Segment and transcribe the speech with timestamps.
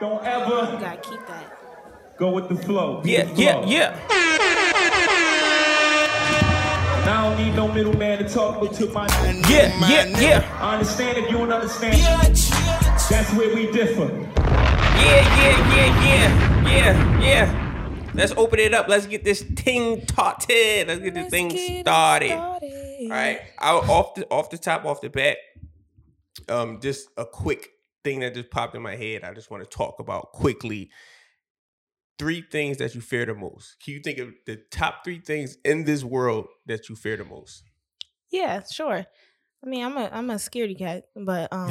[0.00, 1.58] Don't You ever gotta keep that.
[2.18, 3.00] go with the flow.
[3.02, 3.64] Be Yeah, the yeah, flow.
[3.66, 3.98] yeah.
[7.00, 9.06] And I don't need no middleman to talk but to my
[9.48, 10.58] Yeah, yeah, yeah.
[10.60, 11.96] I understand if you don't understand.
[13.10, 14.08] That's where we differ.
[14.08, 18.10] Yeah, yeah, yeah, yeah, yeah, yeah.
[18.14, 18.88] Let's open it up.
[18.88, 20.86] Let's get this thing started.
[20.88, 21.50] Let's get this thing
[21.82, 22.32] started.
[22.32, 22.58] All
[23.08, 23.40] right.
[23.58, 25.38] I, off the off the top, off the bat,
[26.48, 27.70] um, just a quick
[28.08, 29.22] thing that just popped in my head.
[29.22, 30.90] I just want to talk about quickly.
[32.18, 33.76] Three things that you fear the most.
[33.84, 37.24] Can you think of the top three things in this world that you fear the
[37.24, 37.62] most?
[38.30, 39.06] Yeah, sure.
[39.62, 41.70] I mean, I'm a I'm a scaredy cat, but um,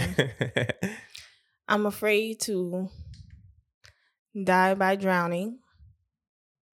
[1.67, 2.89] I'm afraid to
[4.41, 5.59] die by drowning.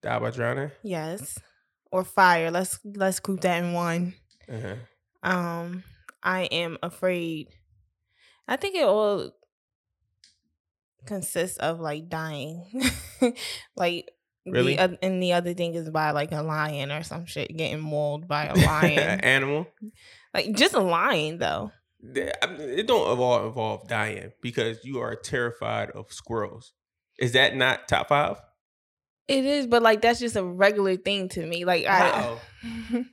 [0.04, 0.72] Die by drowning.
[0.84, 1.40] Yes,
[1.92, 2.52] or fire.
[2.52, 4.14] Let's let's group that in one.
[4.52, 4.76] Uh-huh.
[5.24, 5.84] Um,
[6.22, 7.48] I am afraid.
[8.48, 9.32] I think it all
[11.06, 12.66] consists of like dying,
[13.76, 14.10] like
[14.46, 14.76] Really?
[14.76, 17.80] The, oth- and the other thing is by like a lion or some shit getting
[17.80, 19.22] mauled by a lion.
[19.22, 19.68] Animal.
[20.34, 21.72] like just a lion though.
[22.14, 26.74] Th- It don't involve involve dying because you are terrified of squirrels.
[27.18, 28.36] Is that not top five?
[29.28, 31.64] It is, but like that's just a regular thing to me.
[31.66, 32.40] Like I, Wow.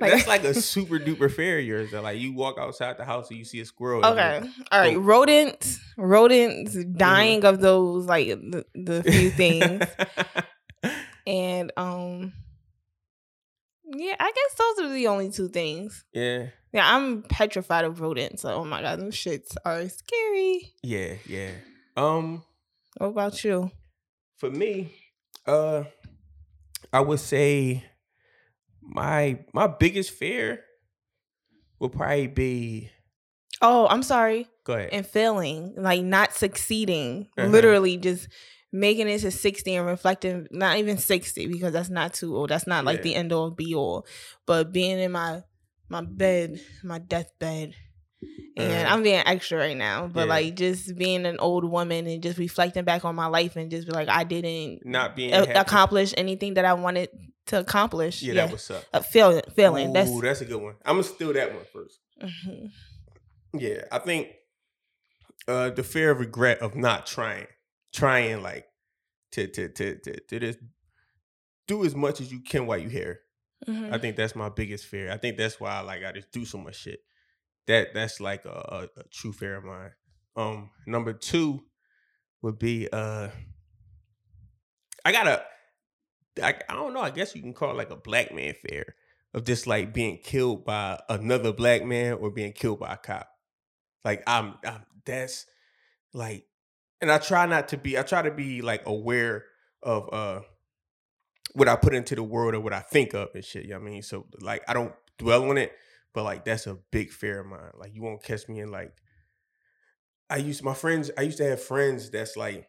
[0.00, 1.90] like, That's like a super duper yours.
[1.90, 4.04] That like you walk outside the house and you see a squirrel.
[4.04, 4.40] Okay.
[4.72, 4.96] All right.
[4.96, 5.00] Oh.
[5.00, 6.96] Rodents, rodents Mm-hmm.
[6.96, 9.82] dying of those like the, the few things.
[11.26, 12.32] and um
[13.90, 16.04] yeah, I guess those are the only two things.
[16.12, 18.42] yeah, Yeah, I'm petrified of rodents.
[18.42, 20.74] So, oh my god, those shits are scary.
[20.82, 21.50] yeah, yeah.
[21.96, 22.42] Um,
[22.98, 23.70] What about you?
[24.36, 24.92] for me,
[25.48, 25.84] uh,
[26.92, 27.84] I would say
[28.82, 30.64] my my biggest fear
[31.78, 32.90] would probably be.
[33.60, 34.46] Oh, I'm sorry.
[34.64, 34.90] Go ahead.
[34.92, 37.50] And failing, like not succeeding, Uh-huh.
[37.50, 38.28] literally just
[38.72, 42.50] making it to 60 and reflecting, not even 60 because that's not too old.
[42.50, 43.02] That's not like Yeah.
[43.02, 44.06] the end all be all.
[44.46, 45.42] But being in my
[45.88, 47.74] my bed, my deathbed,
[48.56, 48.94] and Uh-huh.
[48.94, 50.26] I'm being extra right now, but Yeah.
[50.34, 53.86] like just being an old woman and just reflecting back on my life and just
[53.86, 57.10] be like, I didn't Not being a- accomplish anything that I wanted
[57.46, 58.22] to accomplish.
[58.22, 59.04] Yeah, that was up.
[59.06, 59.90] failing, failing.
[59.90, 60.74] Ooh, That's that's a good one.
[60.84, 62.00] I'm gonna steal that one first.
[62.22, 62.70] Mhm.
[63.54, 64.28] Yeah, I think
[65.46, 67.46] uh the fear of regret of not trying,
[67.94, 68.66] trying like
[69.32, 70.58] to to to to, to just
[71.66, 73.20] do as much as you can while you here.
[73.66, 73.92] Mhm.
[73.92, 75.10] I think that's my biggest fear.
[75.10, 77.00] I think that's why I like I just do so much shit.
[77.68, 78.48] That that's like a,
[78.96, 79.92] a, a true fear of mine.
[80.36, 81.62] Um, number two
[82.42, 83.28] would be uh,
[85.04, 85.42] I gotta,
[86.42, 87.00] I, I don't know.
[87.00, 88.94] I guess you can call it like a black man fear
[89.34, 93.28] of just like being killed by another black man or being killed by a cop.
[94.04, 95.46] Like I'm, I'm that's
[96.12, 96.46] like,
[97.00, 97.98] and I try not to be.
[97.98, 99.44] I try to be like aware
[99.82, 100.40] of uh
[101.54, 103.64] what I put into the world or what I think of and shit.
[103.64, 104.02] You know what I mean?
[104.02, 105.72] So like I don't dwell on it,
[106.18, 107.70] but like that's a big fear of mine.
[107.78, 108.92] Like you won't catch me in like
[110.28, 112.68] I used my friends, I used to have friends that's like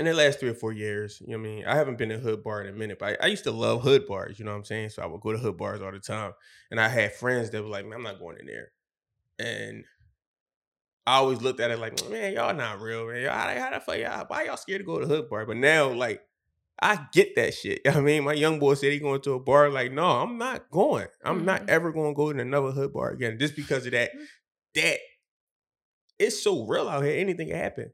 [0.00, 1.64] in the last three or four years, you know what I mean?
[1.64, 3.82] I haven't been to hood bar in a minute, but I, I used to love
[3.82, 4.88] hood bars, you know what I'm saying?
[4.88, 6.32] So I would go to hood bars all the time.
[6.72, 8.72] And I had friends that were like, man, I'm not going in there.
[9.38, 9.84] And
[11.06, 13.24] I always looked at it like, man, y'all not real, man.
[13.24, 15.46] How the fuck y'all, why y'all scared to go to hood bar?
[15.46, 16.22] But now, like,
[16.80, 17.80] I get that shit.
[17.84, 19.68] You know I mean, my young boy said he going to a bar.
[19.70, 21.06] Like, no, I'm not going.
[21.24, 21.68] I'm not Mhm.
[21.68, 24.10] ever going to go to another hood bar again, just because of that.
[24.74, 24.98] That
[26.18, 27.18] it's so real out here.
[27.18, 27.92] Anything can happen.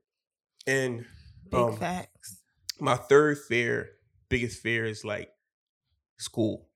[0.66, 1.06] And
[1.50, 2.42] Big um, facts.
[2.78, 3.90] my third fear,
[4.28, 5.30] biggest fear, is like
[6.18, 6.68] school.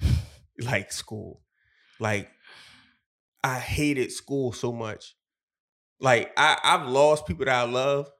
[0.60, 1.40] like school.
[1.98, 2.30] Like
[3.42, 5.14] I hated school so much.
[6.00, 8.10] Like I, I've lost people that I love.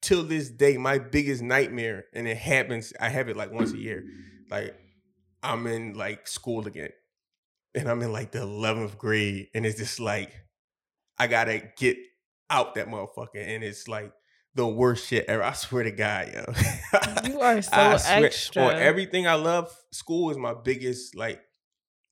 [0.00, 3.78] Till this day, my biggest nightmare, and it happens, I have it like once a
[3.78, 4.04] year.
[4.50, 4.74] Like
[5.42, 6.90] I'm in like school again.
[7.74, 9.48] And I'm in like the 11th grade.
[9.54, 10.32] And it's just like
[11.18, 11.96] I gotta get
[12.50, 13.28] out that motherfucker.
[13.34, 14.12] And it's like
[14.54, 15.42] the worst shit ever.
[15.42, 16.44] I swear to God, yo.
[17.28, 18.62] You are so I swear, extra.
[18.64, 21.40] On everything I love, school is my biggest like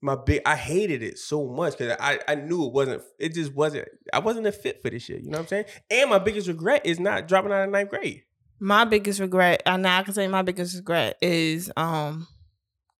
[0.07, 0.41] my big.
[0.47, 3.03] I hated it so much because I I knew it wasn't.
[3.19, 3.89] It just wasn't.
[4.13, 5.23] I wasn't a fit for this shit.
[5.23, 5.65] You know what I'm saying?
[5.91, 8.23] And my biggest regret is not dropping out of ninth grade.
[8.61, 12.27] my biggest regret, and now I can say my biggest regret is um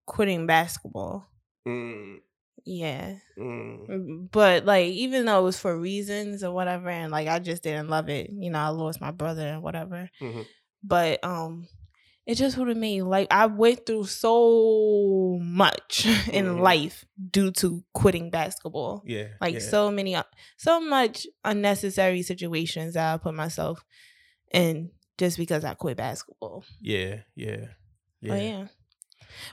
[0.05, 1.27] quitting basketball.
[1.67, 2.19] Mm,
[2.65, 3.15] Yeah.
[3.37, 3.89] mm.
[3.89, 7.63] Mm, But like even though it was for reasons or whatever and like I just
[7.63, 8.29] didn't love it.
[8.31, 10.09] You know, I lost my brother and whatever.
[10.21, 10.45] Mhm.
[10.83, 11.67] But um
[12.27, 16.59] it just would have made like I went through so much in Mhm.
[16.59, 19.01] life due to quitting basketball.
[19.05, 19.29] Yeah.
[19.41, 19.59] Like yeah.
[19.61, 20.15] so many
[20.57, 23.83] so much unnecessary situations that I put myself
[24.53, 26.63] in just because I quit basketball.
[26.81, 27.67] Yeah, yeah,
[28.21, 28.33] Yeah.
[28.33, 28.67] Oh yeah.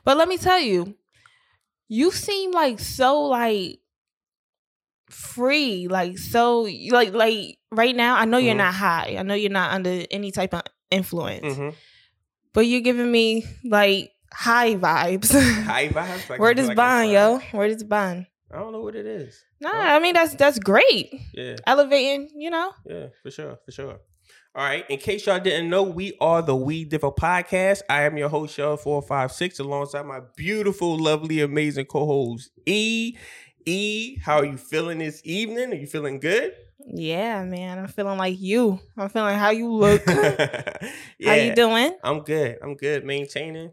[0.05, 0.97] But let me tell you,
[1.89, 3.79] you seem like so like
[5.11, 8.17] free, like so like like right now.
[8.17, 8.59] I know you're Mhm.
[8.59, 9.17] not high.
[9.19, 11.57] I know you're not under any type of influence.
[11.57, 11.71] hmm
[12.55, 15.33] But you're giving me like high vibes.
[15.65, 16.31] High vibes.
[16.31, 17.41] Like, I feel is like bond, yo.
[17.53, 18.27] Word is bond.
[18.51, 19.45] I don't know what it is.
[19.61, 19.79] Nah, Oh.
[19.79, 21.13] I mean that's that's great.
[21.35, 21.57] Yeah.
[21.67, 22.73] Elevating, you know.
[22.87, 23.99] Yeah, for sure, for sure.
[24.57, 24.89] All right.
[24.89, 27.81] In case y'all didn't know, we are the We Differ Podcast.
[27.91, 33.17] I am your host, Shell Four Five Six, alongside my beautiful, lovely, amazing co-host E.
[33.67, 35.73] E, how are you feeling this evening?
[35.73, 36.53] Are you feeling good?
[36.87, 37.79] Yeah, man.
[37.79, 38.79] I'm feeling like you.
[38.97, 40.03] I'm feeling how you look.
[40.07, 40.79] yeah,
[41.25, 41.97] How you doing?
[42.03, 42.59] I'm good.
[42.63, 43.05] I'm good.
[43.05, 43.71] Maintaining,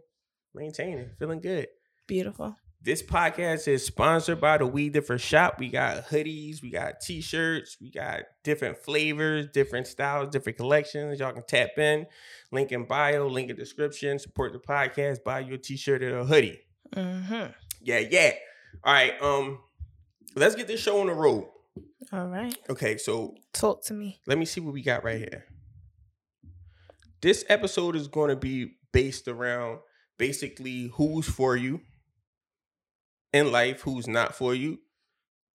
[0.55, 1.67] maintaining, feeling good.
[2.07, 2.55] Beautiful.
[2.83, 5.59] This podcast is sponsored by the We Differ Shop.
[5.59, 11.19] We got hoodies, we got t-shirts, we got different flavors, different styles, different collections.
[11.19, 12.07] Y'all can tap in.
[12.51, 14.17] Link in bio, link in description.
[14.17, 15.23] Support the podcast.
[15.23, 16.59] Buy you a t-shirt or a hoodie.
[16.95, 17.51] Mm-hmm.
[17.81, 18.31] Yeah, yeah.
[18.83, 19.13] All right.
[19.21, 19.59] Um,
[20.35, 21.49] let's get this show on the road.
[22.11, 22.55] All right.
[22.69, 24.19] Okay, so Talk to me.
[24.27, 25.45] let me see what we got right here.
[27.21, 29.79] This episode is going to be based around
[30.17, 31.81] basically who's for you
[33.31, 34.79] in life, who's not for you,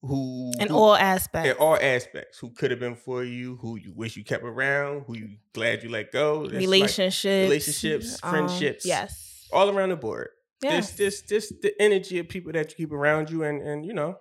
[0.02, 1.50] who In who- all aspects.
[1.50, 5.04] in all aspects, who could have been for you, who you wish you kept around,
[5.06, 7.24] who you glad you let go, That's like relationships.
[7.48, 8.86] relationships, um, friendships.
[8.86, 9.48] yes.
[9.52, 10.28] all around the board.
[10.62, 10.92] Yes.
[10.92, 13.92] This this this the energy of people that you keep around you, and and you
[13.92, 14.16] know,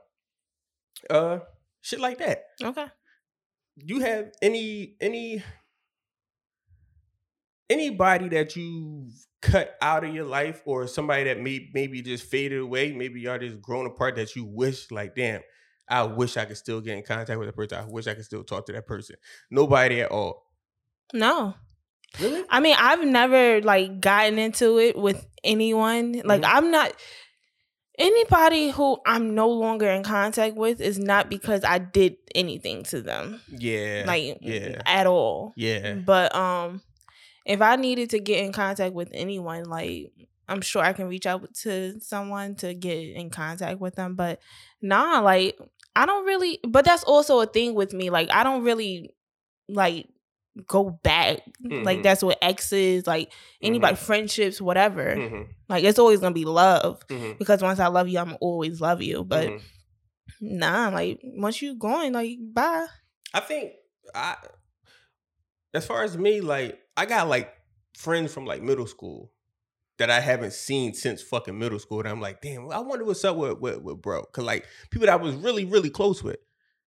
[1.09, 1.39] uh,
[1.85, 2.87] shit like that Okay.
[3.77, 5.43] you have any any
[7.69, 9.11] anybody that you've
[9.41, 13.37] cut out of your life or somebody that may maybe just faded away maybe y'all
[13.37, 15.41] just grown apart that you wish like damn
[15.87, 18.25] i wish i could still get in contact with that person i wish i could
[18.25, 19.15] still talk to that person
[19.51, 20.47] nobody at all
[21.13, 21.53] No.
[22.19, 26.21] really I mean, I've never like gotten into it with anyone.
[26.23, 26.49] Like Mhm.
[26.49, 26.93] I'm not
[27.97, 33.01] anybody who I'm no longer in contact with is not because I did anything to
[33.01, 33.41] them.
[33.49, 35.53] yeah Like yeah at all.
[35.55, 36.81] yeah But um
[37.45, 40.11] if I needed to get in contact with anyone, like
[40.47, 44.15] I'm sure I can reach out to someone to get in contact with them.
[44.15, 44.39] But
[44.81, 45.57] nah, like
[45.95, 48.09] I don't really but that's also a thing with me.
[48.09, 49.11] Like I don't really
[49.67, 50.07] like
[50.67, 51.41] go back.
[51.63, 51.83] Mhm.
[51.83, 53.31] Like that's what exes, like
[53.61, 55.15] anybody, friendships, whatever.
[55.15, 57.05] Mhm, Like it's always gonna be love.
[57.07, 59.23] mhm, Because once I love you, I'm always love you.
[59.23, 59.61] But mhm.
[60.41, 62.87] nah, like once you going, like bye.
[63.33, 63.73] I think
[64.13, 64.37] I,
[65.73, 67.51] as far as me, like I got like
[67.97, 69.31] friends from like middle school
[69.97, 71.99] that I haven't seen since fucking middle school.
[71.99, 75.05] And I'm like, damn, I wonder what's up with with, with bro, cause like people
[75.07, 76.37] that I was really really close with.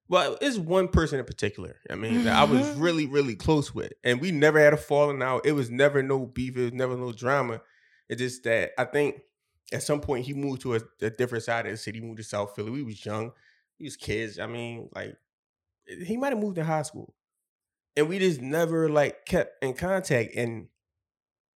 [0.08, 1.76] Well, it's one person in particular.
[1.90, 2.80] I mean, that I was Mhm.
[2.80, 5.44] really really close with, and we never had a falling out.
[5.46, 6.56] It was never no beef.
[6.56, 7.60] It was never no drama.
[8.08, 9.20] It's just that I think
[9.72, 12.00] at some point he moved to a, a different side of the city.
[12.00, 12.70] He moved to South Philly.
[12.70, 13.32] We was young.
[13.78, 14.38] We was kids.
[14.38, 15.14] I mean, like
[15.86, 17.14] he might have moved in high school
[17.96, 20.68] and we just never like kept in contact and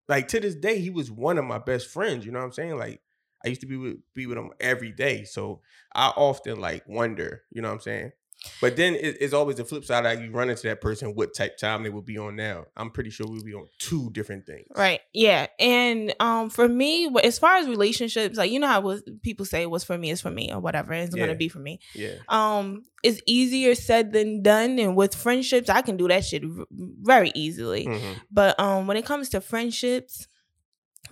[0.09, 2.53] like to this day he was one of my best friends you know what i'm
[2.53, 3.01] saying like
[3.45, 5.61] i used to be with be with him every day so
[5.95, 8.13] i often like wonder you know what i'm saying
[8.61, 11.35] but then it, it's always the flip side like you run into that person what
[11.35, 14.47] type time they will be on now i'm pretty sure we'll be on two different
[14.47, 15.01] things Right.
[15.13, 15.47] Yeah.
[15.59, 19.67] And um for me, as far as relationships, like you know how was, people say
[19.67, 21.27] what's for me is for me or whatever, it's Yeah.
[21.27, 21.81] gonna be for me.
[21.95, 24.79] yeah Um, it's easier said than done.
[24.79, 27.87] And with friendships, I can do that shit very easily.
[27.87, 28.17] Mhm.
[28.31, 30.27] But um when it comes to friendships,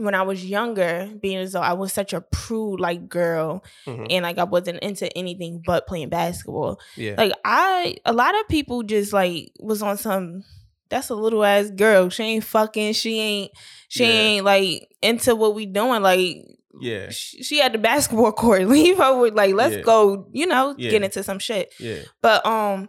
[0.00, 4.06] when I was younger, being as though I was such a prude like girl Mhm.
[4.10, 6.80] and like I wasn't into anything but playing basketball.
[6.96, 10.42] yeah Like I a lot of people just like was on some
[10.88, 12.08] that's a little ass girl.
[12.08, 13.52] She ain't fucking, she ain't
[13.88, 14.10] she Yeah.
[14.10, 16.02] ain't like into what we doing.
[16.02, 16.36] Like
[16.80, 18.66] yeah she, she at the basketball court.
[18.66, 19.82] Leave her with like let's Yeah.
[19.82, 20.90] go, you know, Yeah.
[20.90, 21.72] get into some shit.
[21.78, 22.88] yeah But um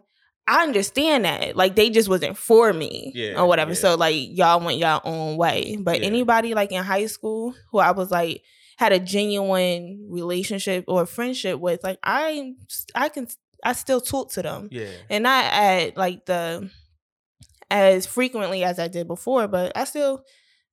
[0.52, 1.56] I understand that.
[1.56, 3.72] Like they just wasn't for me Yeah, or whatever.
[3.72, 3.76] yeah.
[3.78, 5.78] So like y'all went y'all own way.
[5.80, 6.08] But Yeah.
[6.08, 8.44] anybody like in high school who I was like
[8.78, 12.54] had a genuine relationship or friendship with, like I
[12.96, 13.28] I can
[13.64, 14.68] I still talk to them.
[14.72, 16.70] yeah And not at like the
[17.70, 20.24] as frequently as I did before, but I still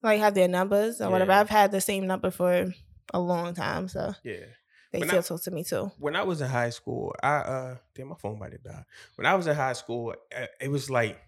[0.02, 1.32] like have their numbers or whatever.
[1.32, 2.72] I've had the same number for
[3.14, 4.44] a long time, so yeah
[4.92, 5.90] they When still I- talk to me too.
[5.98, 8.84] when I was in high school, I uh damn my phone might have died.
[9.16, 11.18] When I was in high school, uh, it was like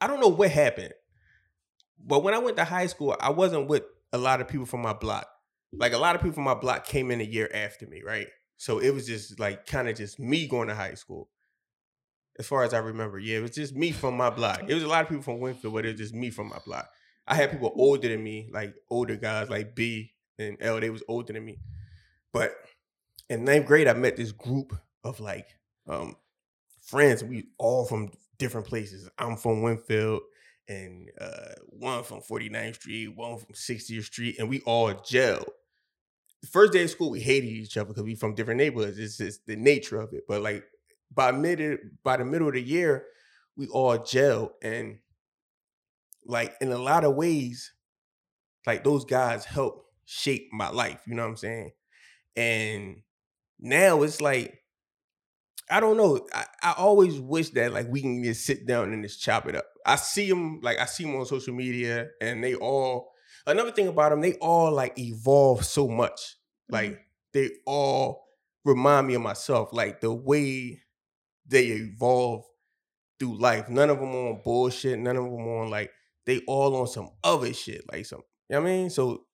[0.00, 0.92] I don't know what happened,
[1.98, 4.82] but when I went to high school, I wasn't with a lot of people from
[4.82, 5.26] my block.
[5.72, 8.28] Like a lot of people from my block came in a year after me, right?
[8.56, 11.28] So it was just like kind of just me going to high school.
[12.38, 13.18] as far as I remember.
[13.18, 14.62] Yeah, it was just me from my block.
[14.68, 16.58] It was a lot of people from Wynnefield, but it was just me from my
[16.66, 16.88] block.
[17.26, 20.80] I had people older than me, like older guys like B and L.
[20.80, 21.58] They was older than me.
[22.34, 22.56] But
[23.30, 24.74] in ninth grade, I met this group
[25.04, 25.48] of like
[25.88, 26.16] um
[26.82, 27.24] friends.
[27.24, 29.08] We all from different places.
[29.18, 30.20] I'm from Wynnefield
[30.68, 34.88] and uh one from 49th Street, one from 60th Street, and we all.
[34.88, 35.46] The
[36.50, 38.98] first day of school, we hated each other because we from different neighborhoods.
[38.98, 40.24] It's just the nature of it.
[40.28, 40.64] But like
[41.14, 43.06] by mid by the middle of the year,
[43.56, 44.50] we all gelled.
[44.62, 44.98] And
[46.26, 47.72] like in a lot of ways,
[48.66, 51.02] like those guys helped shape my life.
[51.06, 51.72] You know what I'm saying?
[52.36, 53.02] And
[53.58, 54.60] now it's like
[55.70, 56.26] I don't know.
[56.34, 59.56] I, I always wish that like we can just sit down and just chop it
[59.56, 59.64] up.
[59.86, 63.12] I see them like I see them on social media, and they all.
[63.46, 66.36] Another thing about them, they all like evolve so much.
[66.68, 67.00] Like mm-hmm.
[67.32, 68.24] they all
[68.64, 69.70] remind me of myself.
[69.72, 70.80] Like the way
[71.46, 72.44] they evolve
[73.18, 73.68] through life.
[73.68, 74.98] None of them on bullshit.
[74.98, 75.90] None of them on like
[76.26, 77.82] they all on some other shit.
[77.90, 78.90] Like some, you know what I mean?
[78.90, 79.24] So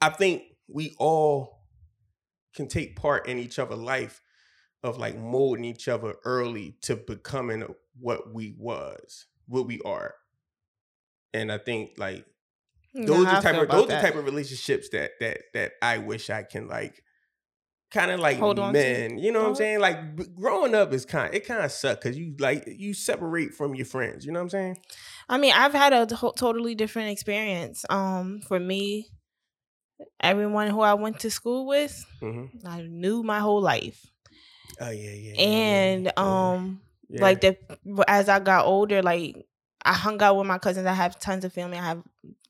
[0.00, 1.55] I think we all
[2.56, 4.22] can take part in each other's life
[4.82, 7.64] of like molding each other early to becoming
[7.98, 10.14] what we was, what we are.
[11.34, 12.24] And I think like
[12.94, 16.42] those are type of those are type of relationships that that that I wish I
[16.42, 17.02] can like
[17.90, 19.80] kind of like Hold men, you know what I'm saying?
[19.80, 23.74] Like growing up is kind it kind of suck cuz you like you separate from
[23.74, 24.78] your friends, you know what I'm saying?
[25.28, 27.84] I mean, I've had a totally different experience.
[27.90, 29.10] Um for me,
[30.20, 32.66] everyone who I went to school with, mm-hmm.
[32.66, 34.06] I knew my whole life.
[34.80, 35.40] Oh yeah, yeah.
[35.40, 37.22] And yeah, um yeah.
[37.22, 37.56] like the
[38.08, 39.46] as I got older, like
[39.86, 40.86] I hung out with my cousins.
[40.86, 41.78] I have tons of family.
[41.78, 42.02] I have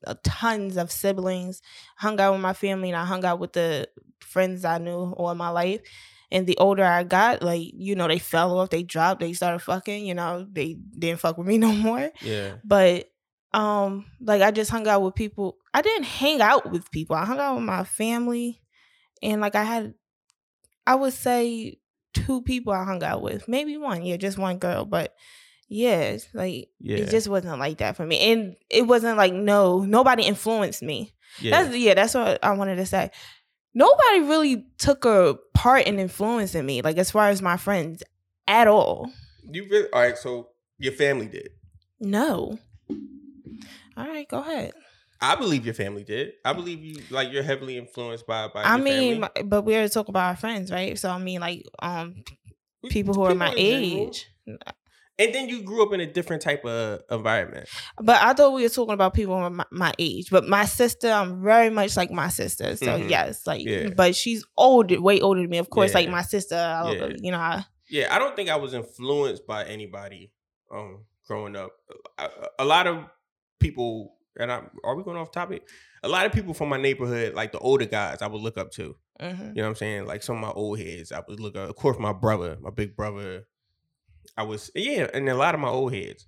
[0.05, 1.61] uh, tons of siblings.
[1.95, 3.87] Hung out with my family and I hung out with the
[4.19, 5.81] friends I knew all my life.
[6.31, 9.59] And the older I got, like, you know, they fell off, they dropped, they started
[9.59, 12.11] fucking, you know, they didn't fuck with me no more.
[12.21, 12.55] Yeah.
[12.65, 13.09] But
[13.53, 15.57] um, like I just hung out with people.
[15.73, 17.15] I didn't hang out with people.
[17.15, 18.61] I hung out with my family
[19.21, 19.93] and like I had
[20.85, 21.79] I would say
[22.13, 25.13] two people I hung out with, maybe one, yeah, just one girl, but
[25.67, 26.97] yeah, like yeah.
[26.97, 31.13] it just wasn't like that for me, and it wasn't like no, nobody influenced me.
[31.39, 31.63] Yeah.
[31.63, 33.11] That's yeah, that's what I wanted to say.
[33.73, 38.01] Nobody really took a part in influencing me, like as far as my friends,
[38.47, 39.11] at all.
[39.43, 40.17] You really all right?
[40.17, 41.49] So your family did?
[41.99, 42.57] No.
[43.97, 44.73] All right, go ahead.
[45.19, 46.33] I believe your family did.
[46.45, 48.63] I believe you like you're heavily influenced by by.
[48.63, 49.43] I mean, family.
[49.43, 50.97] but we are talking about our friends, right?
[50.97, 52.23] So I mean, like um,
[52.89, 54.27] people who people are my age.
[55.19, 57.67] And then you grew up in a different type of environment.
[57.99, 60.29] But I thought we were talking about people my, my age.
[60.29, 62.75] But my sister, I'm very much like my sister.
[62.75, 63.09] So mm-hmm.
[63.09, 63.89] yes, like, yeah.
[63.89, 65.57] but she's older, way older than me.
[65.57, 65.97] Of course, yeah.
[65.97, 66.55] like my sister.
[66.55, 67.09] Yeah.
[67.19, 67.39] You know.
[67.39, 70.31] I, yeah, I don't think I was influenced by anybody
[70.71, 71.71] um growing up.
[72.19, 73.05] A, a lot of
[73.59, 75.67] people and I, are we going off topic?
[76.03, 78.71] A lot of people from my neighborhood, like the older guys, I would look up
[78.73, 78.95] to.
[79.19, 79.47] Mm-hmm.
[79.47, 80.05] You know what I'm saying?
[80.05, 81.69] Like some of my old heads, I would look up.
[81.69, 83.47] Of course, my brother, my big brother.
[84.37, 86.27] I was yeah, and a lot of my old heads.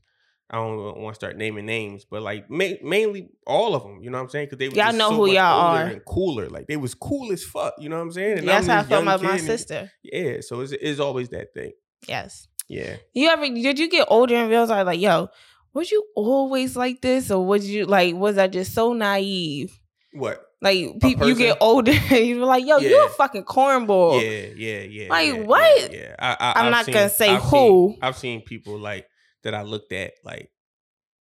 [0.51, 4.01] I don't want to start naming names, but like ma- mainly all of them.
[4.01, 4.47] You know what I'm saying?
[4.47, 6.49] Because they were y'all know so who y'all are and cooler.
[6.49, 7.75] Like they was cool as fuck.
[7.77, 8.39] You know what I'm saying?
[8.39, 9.75] And that's how I felt about my sister.
[9.75, 11.73] And, yeah, so it's, it's always that thing.
[12.07, 12.47] Yes.
[12.67, 12.95] Yeah.
[13.13, 15.29] You ever did you get older and realize like, yo,
[15.73, 19.79] was you always like this or was you like was I just so naive?
[20.13, 20.45] What?
[20.61, 22.89] Like people, you get older, you're like, "Yo, yeah.
[22.89, 25.09] you a fucking cornball." Yeah, yeah, yeah.
[25.09, 25.93] Like yeah, what?
[25.93, 26.35] Yeah, yeah.
[26.39, 27.91] I, am not seen, gonna say I've who.
[27.91, 29.07] Seen, I've seen people like
[29.43, 30.51] that I looked at like,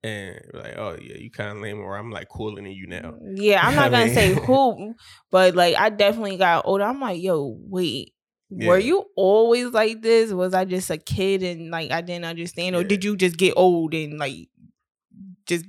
[0.02, 3.14] and like, oh yeah, you kind of lame, or I'm like cooler than you now.
[3.34, 4.94] Yeah, I'm not gonna say who,
[5.30, 6.82] but like I definitely got older.
[6.82, 8.14] I'm like, yo, wait,
[8.50, 8.68] yeah.
[8.68, 10.32] Were you always like this?
[10.32, 12.88] Was I just a kid and like I didn't understand, or yeah.
[12.88, 14.48] did you just get old and like
[15.46, 15.66] just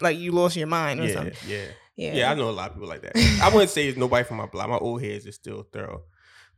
[0.00, 1.34] like you lost your mind or yeah, something?
[1.46, 1.64] Yeah,
[1.96, 2.30] yeah, yeah.
[2.30, 3.16] I know a lot of people like that.
[3.42, 4.68] I wouldn't say it's nobody from my block.
[4.68, 6.02] My old heads is still thorough,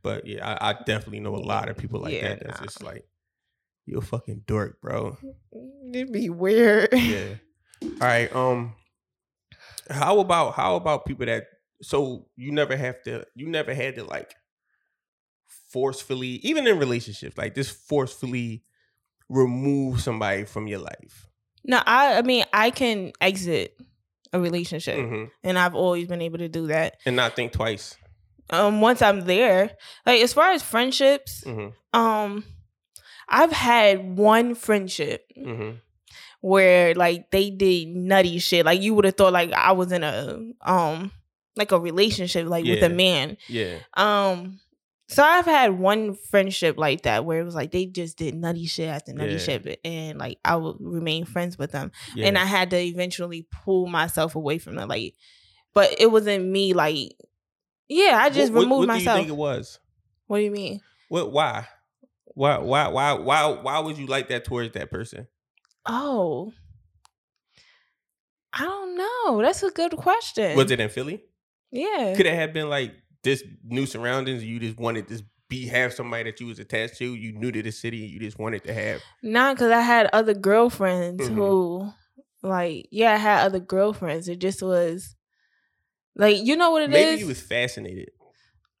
[0.01, 2.43] but yeah, I, I definitely know a lot of people like that.
[2.43, 2.65] That's nah.
[2.65, 3.05] just like
[3.85, 5.17] you a fucking dork, bro.
[5.93, 6.89] It'd be weird.
[6.93, 7.35] Yeah.
[7.83, 8.35] All right.
[8.35, 8.73] Um.
[9.91, 11.45] How about how about people that
[11.81, 14.33] so you never have to you never had to like
[15.71, 18.63] forcefully, even in relationships, like just forcefully
[19.29, 21.27] remove somebody from your life?
[21.63, 23.77] No, I I mean I can exit
[24.33, 25.25] a relationship mm-hmm.
[25.43, 26.97] and I've always been able to do that.
[27.05, 27.95] And not think twice.
[28.49, 29.71] Um once I'm there.
[30.05, 31.99] Like as far as friendships, mm-hmm.
[31.99, 32.43] um
[33.29, 35.77] I've had one friendship mm-hmm.
[36.41, 38.65] where like they did nutty shit.
[38.65, 41.11] Like you would have thought like I was in a um
[41.55, 42.75] like a relationship like yeah.
[42.75, 43.37] with a man.
[43.47, 43.77] Yeah.
[43.95, 44.59] Um
[45.11, 48.65] So I've had one friendship like that where it was like they just did nutty
[48.65, 49.37] shit after nutty Yeah.
[49.39, 52.27] shit, and like I would remain friends with them, Yeah.
[52.27, 54.87] and I had to eventually pull myself away from them.
[54.87, 55.15] Like,
[55.73, 56.73] but it wasn't me.
[56.73, 57.11] Like,
[57.89, 59.17] yeah, I just what, what- removed what do you myself.
[59.17, 59.79] think it was?
[60.27, 60.79] what do you mean?
[61.09, 61.31] What?
[61.33, 61.67] Why?
[62.33, 62.57] Why?
[62.59, 62.87] Why?
[62.87, 63.13] Why?
[63.13, 63.47] Why?
[63.61, 65.27] Why would you like that towards that person?
[65.85, 66.53] Oh,
[68.53, 69.41] I don't know.
[69.41, 70.55] That's a good question.
[70.55, 71.21] Was it in Philly?
[71.71, 72.13] Yeah.
[72.15, 74.43] Could it have been like this new surroundings?
[74.43, 77.15] You just wanted to be have somebody that you was attached to.
[77.15, 77.97] You knew to the city.
[77.97, 79.01] You just wanted to have.
[79.21, 81.35] Not because I had other girlfriends Mhm.
[81.35, 81.91] who,
[82.41, 84.27] like, yeah, I had other girlfriends.
[84.27, 85.15] It just was,
[86.15, 86.93] like, you know what it is.
[86.93, 88.11] Maybe you was fascinated.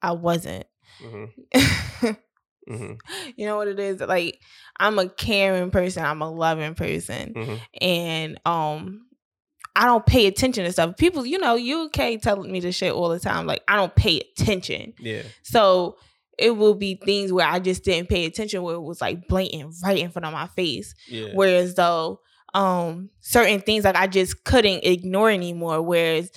[0.01, 0.65] I wasn't.
[0.99, 1.25] hmm
[2.67, 2.93] hmm
[3.35, 3.99] you know what it is.
[3.99, 4.39] Like,
[4.79, 6.03] I'm a caring person.
[6.05, 9.07] I'm a loving person, hmm and um,
[9.75, 10.97] I don't pay attention to stuff.
[10.97, 13.45] People, you know, you okay telling me this shit all the time.
[13.45, 14.93] Like, I don't pay attention.
[14.99, 15.23] Yeah.
[15.43, 15.97] So
[16.37, 19.75] it will be things where I just didn't pay attention, where it was like blatant
[19.83, 20.93] right in front of my face.
[21.07, 21.29] Yeah.
[21.33, 22.19] Whereas though
[22.53, 25.81] um certain things like I just couldn't ignore anymore.
[25.81, 26.31] Whereas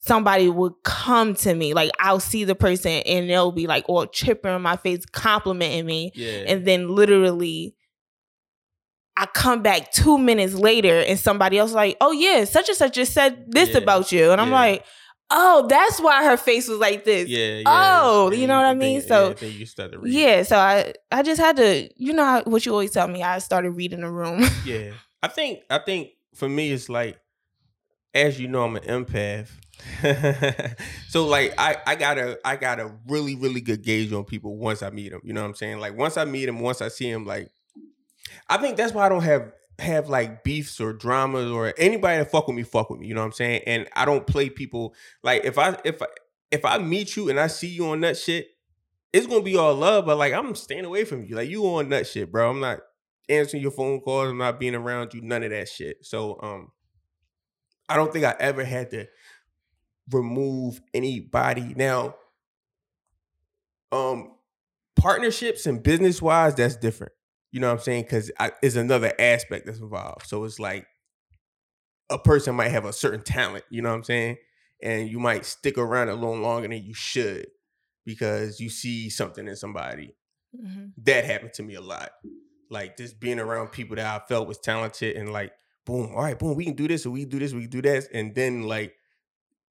[0.00, 4.06] somebody would come to me, like I'll see the person and they'll be like all
[4.06, 6.44] tripping in my face, complimenting me, yeah.
[6.46, 7.76] and then literally
[9.16, 12.94] I come back two minutes later and somebody else like, oh yeah, such and such
[12.94, 13.78] just said this Yeah.
[13.78, 14.32] about you.
[14.32, 14.54] And I'm Yeah.
[14.54, 14.84] like,
[15.30, 17.28] oh, that's why her face was like this.
[17.28, 17.58] yeah.
[17.58, 17.62] yeah.
[17.66, 19.00] oh, you know what I mean?
[19.00, 20.18] yeah, So, then you started reading.
[20.20, 23.22] Yeah, so I I just had to, you know how, what you always tell me.
[23.22, 24.42] I started reading the room.
[24.64, 24.90] Yeah.
[25.22, 27.18] I think I think for me it's like
[28.12, 29.48] as you know I'm an empath.
[31.08, 34.56] so like I I got a I got a really really good gauge on people
[34.56, 35.20] once I meet them.
[35.24, 35.78] You know what I'm saying?
[35.78, 37.50] Like once I meet them, once I see them like
[38.48, 42.30] I think that's why I don't have have like beefs or dramas or anybody that
[42.30, 43.62] fuck with me fuck with me, you know what I'm saying?
[43.66, 46.06] And I don't play people like if I if I
[46.50, 48.48] if I meet you and I see you on that shit,
[49.12, 51.36] it's gonna be all love, but like I'm staying away from you.
[51.36, 52.50] Like you on that shit, bro.
[52.50, 52.80] I'm not
[53.28, 54.30] answering your phone calls.
[54.30, 55.22] I'm not being around you.
[55.22, 56.04] None of that shit.
[56.04, 56.70] So um,
[57.88, 59.06] I don't think I ever had to
[60.10, 61.74] remove anybody.
[61.76, 62.16] Now,
[63.92, 64.32] um,
[64.96, 67.12] partnerships and business wise, that's different.
[67.54, 68.02] You know what I'm saying?
[68.02, 68.32] Because
[68.64, 70.26] it's another aspect that's involved.
[70.26, 70.88] So it's like
[72.10, 73.64] a person might have a certain talent.
[73.70, 74.38] You know what I'm saying?
[74.82, 77.46] And you might stick around a little longer than you should
[78.04, 80.16] because you see something in somebody
[80.60, 80.94] Mhm.
[81.04, 82.10] that happened to me a lot.
[82.70, 85.52] Like just being around people that I felt was talented and like,
[85.86, 87.70] boom, all right, boom, we can do this or we can do this, we can
[87.70, 88.08] do that.
[88.12, 88.96] And then like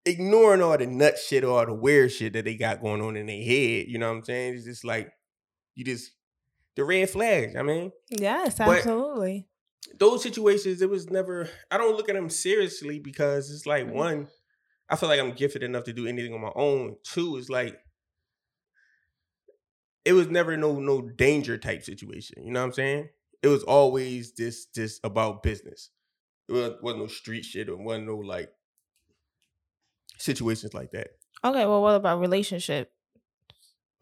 [0.06, 3.14] ignoring all the nut shit or all the weird shit that they got going on
[3.14, 3.88] in their head.
[3.88, 4.54] You know what I'm saying?
[4.54, 5.12] It's just like
[5.74, 6.12] you just
[6.76, 7.56] the red flags.
[7.56, 9.48] I mean, Yes, absolutely.
[9.98, 13.92] those situations, it was never I don't look at them seriously because it's like Mhm.
[13.92, 14.28] one,
[14.88, 16.96] I feel like I'm gifted enough to do anything on my own.
[17.04, 17.78] Two is like
[20.04, 22.44] it was never no no danger type situation.
[22.44, 23.08] You know what I'm saying?
[23.42, 25.90] It was always this this about business.
[26.48, 28.50] It wasn't, wasn't no street shit or wasn't no like
[30.18, 31.08] situations like that.
[31.42, 32.92] Okay, well, what about relationship?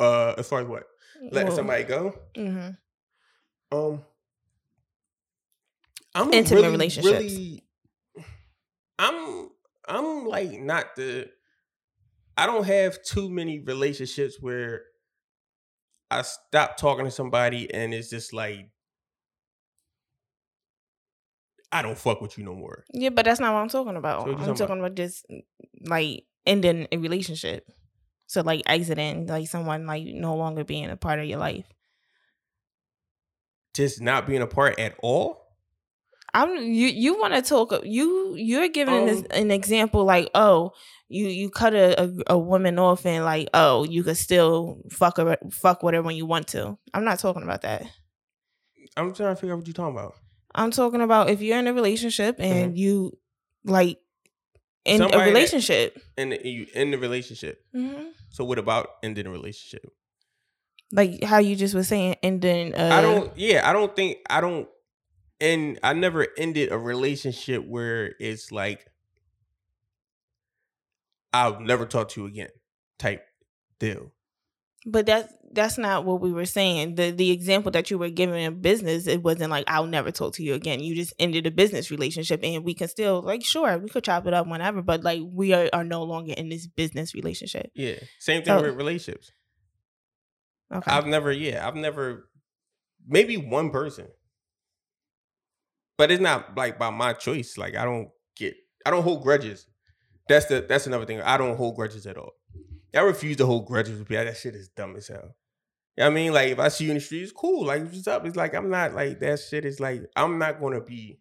[0.02, 0.84] Uh as far as what?
[1.30, 2.14] Letting Well, somebody go?
[2.36, 2.76] mhm.
[3.70, 4.04] Um
[6.14, 7.38] I'm Intimate really, relationships.
[7.38, 7.64] Really,
[8.98, 9.50] I'm
[9.88, 11.30] I'm like not the
[12.36, 14.82] I don't have too many relationships where
[16.10, 18.70] I stop talking to somebody and it's just like
[21.70, 22.84] I don't fuck with you no more.
[22.92, 24.24] Yeah, but that's not what I'm talking about.
[24.24, 25.24] So I'm talking talking about just
[25.86, 27.66] like ending a relationship.
[28.32, 31.66] So like exiting, like someone like no longer being a part of your life.
[33.74, 35.38] Just not being a part at all.
[36.32, 36.86] I'm you.
[36.88, 37.72] You want to talk?
[37.84, 40.72] You you're giving this Um, an example like oh
[41.08, 45.18] you you cut a, a a woman off and like oh you could still fuck
[45.18, 46.78] her fuck when you want to.
[46.94, 47.84] I'm not talking about that.
[48.96, 50.14] I'm trying to figure out what you're talking about.
[50.54, 53.18] I'm talking about if you're in a relationship and you
[53.64, 53.98] like
[54.86, 55.02] in Mm-hmm.
[55.02, 56.02] Somebody a that- relationship.
[56.16, 57.62] And you in the relationship.
[57.74, 59.92] hmm So what about ending a relationship?
[60.90, 62.74] Like how you just was saying, ending.
[62.74, 63.36] Uh, I don't.
[63.36, 64.68] Yeah, I don't think I don't.
[65.40, 68.86] And I never ended a relationship where it's like
[71.32, 72.50] I'll never talk to you again
[72.98, 73.24] type
[73.78, 74.12] deal.
[74.84, 76.96] But that's that's not what we were saying.
[76.96, 80.34] The the example that you were giving in business, it wasn't like I'll never talk
[80.34, 80.80] to you again.
[80.80, 84.26] You just ended a business relationship, and we can still like sure we could chop
[84.26, 87.70] it up whenever, but like we are, are no longer in this business relationship.
[87.74, 89.30] Yeah, same thing So- with relationships.
[90.74, 90.90] Okay.
[90.90, 91.30] I've never.
[91.30, 92.28] Yeah, I've never.
[93.06, 94.08] Maybe one person,
[95.98, 97.56] but it's not like by my choice.
[97.58, 98.54] Like I don't get.
[98.86, 99.66] I don't hold grudges.
[100.28, 100.64] That's the.
[100.66, 101.20] That's another thing.
[101.20, 102.32] I don't hold grudges at all.
[102.94, 104.24] I refuse to hold grudges with people.
[104.24, 105.36] That shit is dumb as hell.
[105.96, 107.66] You know what I mean, like if I see you in the street, it's cool.
[107.66, 108.26] Like what's up?
[108.26, 111.18] It's like I'm not like that shit is like I'm not gonna be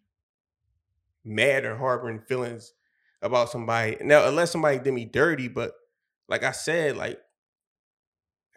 [1.24, 2.72] mad or harboring feelings
[3.20, 3.96] about somebody.
[4.00, 5.72] Now, unless somebody did me dirty, but
[6.28, 7.20] like I said, like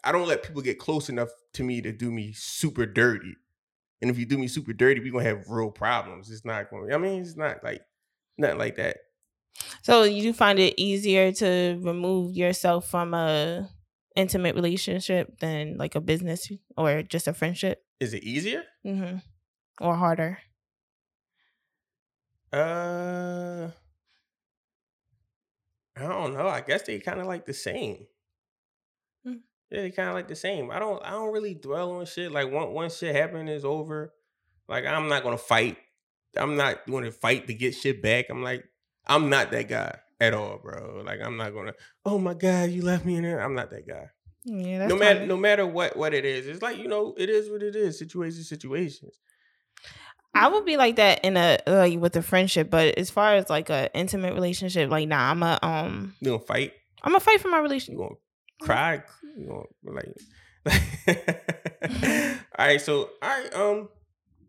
[0.02, 3.36] I don't let people get close enough to me to do me super dirty.
[4.00, 6.30] And if you do me super dirty, we're gonna have real problems.
[6.30, 7.82] It's not to, I mean, it's not like
[8.38, 8.98] nothing like that.
[9.82, 13.68] So you find it easier to remove yourself from a
[14.14, 17.84] intimate relationship than like a business or just a friendship?
[18.00, 18.64] Is it easier?
[18.84, 19.18] Mm-hmm.
[19.80, 20.38] Or harder?
[22.52, 23.68] Uh
[25.98, 26.46] I don't know.
[26.46, 28.06] I guess they kind of like the same.
[29.26, 29.40] Mm.
[29.70, 30.70] Yeah, they kind of like the same.
[30.70, 31.02] I don't.
[31.02, 32.30] I don't really dwell on shit.
[32.30, 34.12] Like once once shit happen is over.
[34.68, 35.78] Like I'm not gonna fight.
[36.36, 38.26] I'm not going to fight to get shit back.
[38.30, 38.64] I'm like,
[39.06, 41.02] I'm not that guy at all, bro.
[41.04, 41.72] Like I'm not gonna.
[42.04, 43.40] Oh my god, you left me in there.
[43.40, 44.06] I'm not that guy.
[44.44, 47.14] Yeah, that's no matter kinda- no matter what what it is, it's like you know
[47.18, 47.98] it is what it is.
[47.98, 49.18] Situations, situations.
[50.34, 53.48] I would be like that in a like with a friendship, but as far as
[53.48, 56.72] like a intimate relationship, like nah, I'm a um, You gonna fight?
[57.02, 57.92] I'm gonna fight for my relationship.
[57.92, 58.16] You gonna
[58.62, 59.02] cry?
[59.36, 59.46] You
[59.84, 60.14] gonna like?
[62.58, 62.80] all right.
[62.80, 63.54] So all right.
[63.54, 63.88] Um.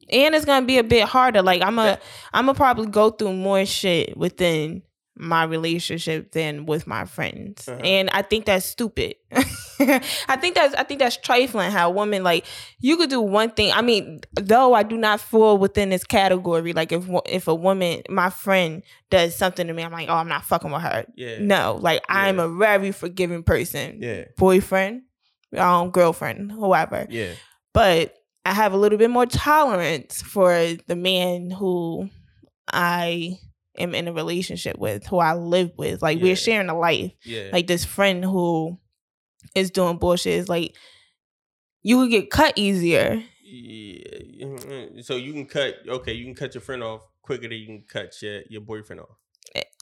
[0.10, 1.42] And it's gonna be a bit harder.
[1.42, 1.96] Like I'm a, Yeah.
[2.34, 4.84] I'm gonna probably go through more shit within
[5.20, 7.80] my relationship than with my friends, Uh-huh.
[7.84, 9.16] and I think that's stupid.
[9.80, 11.72] I think that's I think that's trifling.
[11.72, 12.46] How a woman like
[12.80, 13.72] you could do one thing.
[13.74, 16.74] I mean, though I do not fall within this category.
[16.74, 20.28] Like if if a woman, my friend, does something to me, I'm like, oh, I'm
[20.28, 21.06] not fucking with her.
[21.16, 21.38] Yeah.
[21.40, 24.00] No, like I'm a very forgiving person.
[24.02, 24.26] Yeah.
[24.38, 25.02] Boyfriend,
[25.58, 27.32] um, girlfriend, whoever Yeah.
[27.74, 28.14] but
[28.48, 30.52] I have a little bit more tolerance for
[30.88, 32.10] the man who
[32.72, 33.38] I
[33.78, 36.02] am in a relationship with, who I live with.
[36.02, 36.24] Like Yeah.
[36.24, 37.12] we're sharing a life.
[37.24, 37.50] Yeah.
[37.52, 38.80] Like this friend who
[39.54, 40.76] is doing bullshit is like
[41.82, 43.22] you could get cut easier.
[43.44, 45.02] Yeah.
[45.02, 45.76] So you can cut.
[45.88, 49.02] Okay, you can cut your friend off quicker than you can cut your your boyfriend
[49.02, 49.18] off.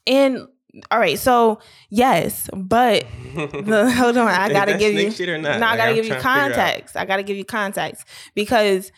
[0.06, 0.48] And
[0.90, 1.58] all right, so
[1.90, 5.58] yes, but the, hold on, I gotta give you shit or not?
[5.60, 6.68] No, I gotta I'm give you trying to figure out.
[6.70, 6.96] context.
[6.96, 8.92] I gotta give you context because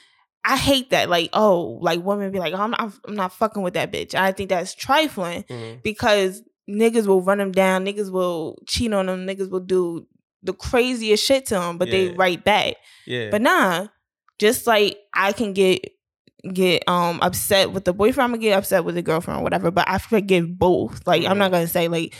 [0.45, 1.09] I hate that.
[1.09, 4.15] Like, oh, like women be like, oh, I'm not, I'm not fucking with that bitch.
[4.15, 5.83] I think that's trifling Mhm.
[5.83, 10.07] because niggas will run them down, niggas will cheat on them, niggas will do
[10.43, 12.13] the craziest shit to them, but they Yeah.
[12.17, 12.75] write back.
[13.07, 13.31] Yeah.
[13.31, 13.87] But nah,
[14.39, 15.85] just like I can get
[16.53, 19.71] get um upset with the boyfriend, I'm gonna get upset with the girlfriend or whatever.
[19.71, 21.07] But I forgive both.
[21.07, 22.15] Like I'm not gonna say like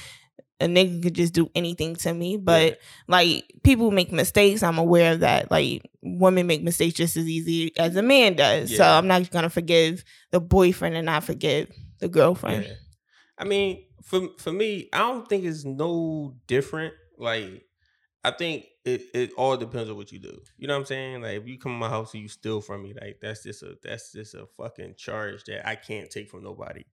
[0.61, 4.63] a nigga could just do anything to me, but like people make mistakes.
[4.63, 5.51] I'm aware of that.
[5.51, 8.77] Like women make mistakes just as easy as a man does.
[8.77, 12.65] So I'm not gonna forgive the boyfriend and not forgive the girlfriend.
[12.65, 12.73] Yeah.
[13.39, 16.95] I mean, for for me, I don't think it's no different.
[17.17, 17.65] Like,
[18.25, 20.41] I think it, it all depends on what you do.
[20.57, 21.23] You know what I'm saying?
[21.23, 23.63] Like, if you come to my house and you steal from me, like that's just
[23.63, 26.85] a that's just a fucking charge that I can't take from nobody.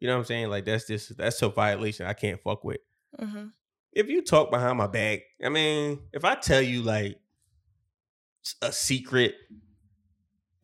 [0.00, 0.50] You know what I'm saying?
[0.50, 2.80] Like that's just that's a violation I can't fuck with.
[3.18, 3.46] hmm
[3.92, 7.18] If you talk behind my back, I mean, if I tell you like
[8.60, 9.34] a secret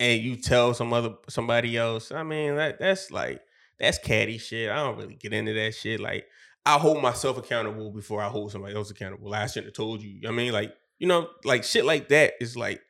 [0.01, 3.43] and you tell some other somebody else, I mean that that's like
[3.79, 4.71] that's catty shit.
[4.71, 6.01] I don't really get into that shit.
[6.01, 6.27] Like
[6.69, 9.33] I hold myself accountable before I hold somebody else accountable.
[9.33, 10.29] I shouldn't have told you.
[10.29, 12.83] I mean, like you know, like shit like that is like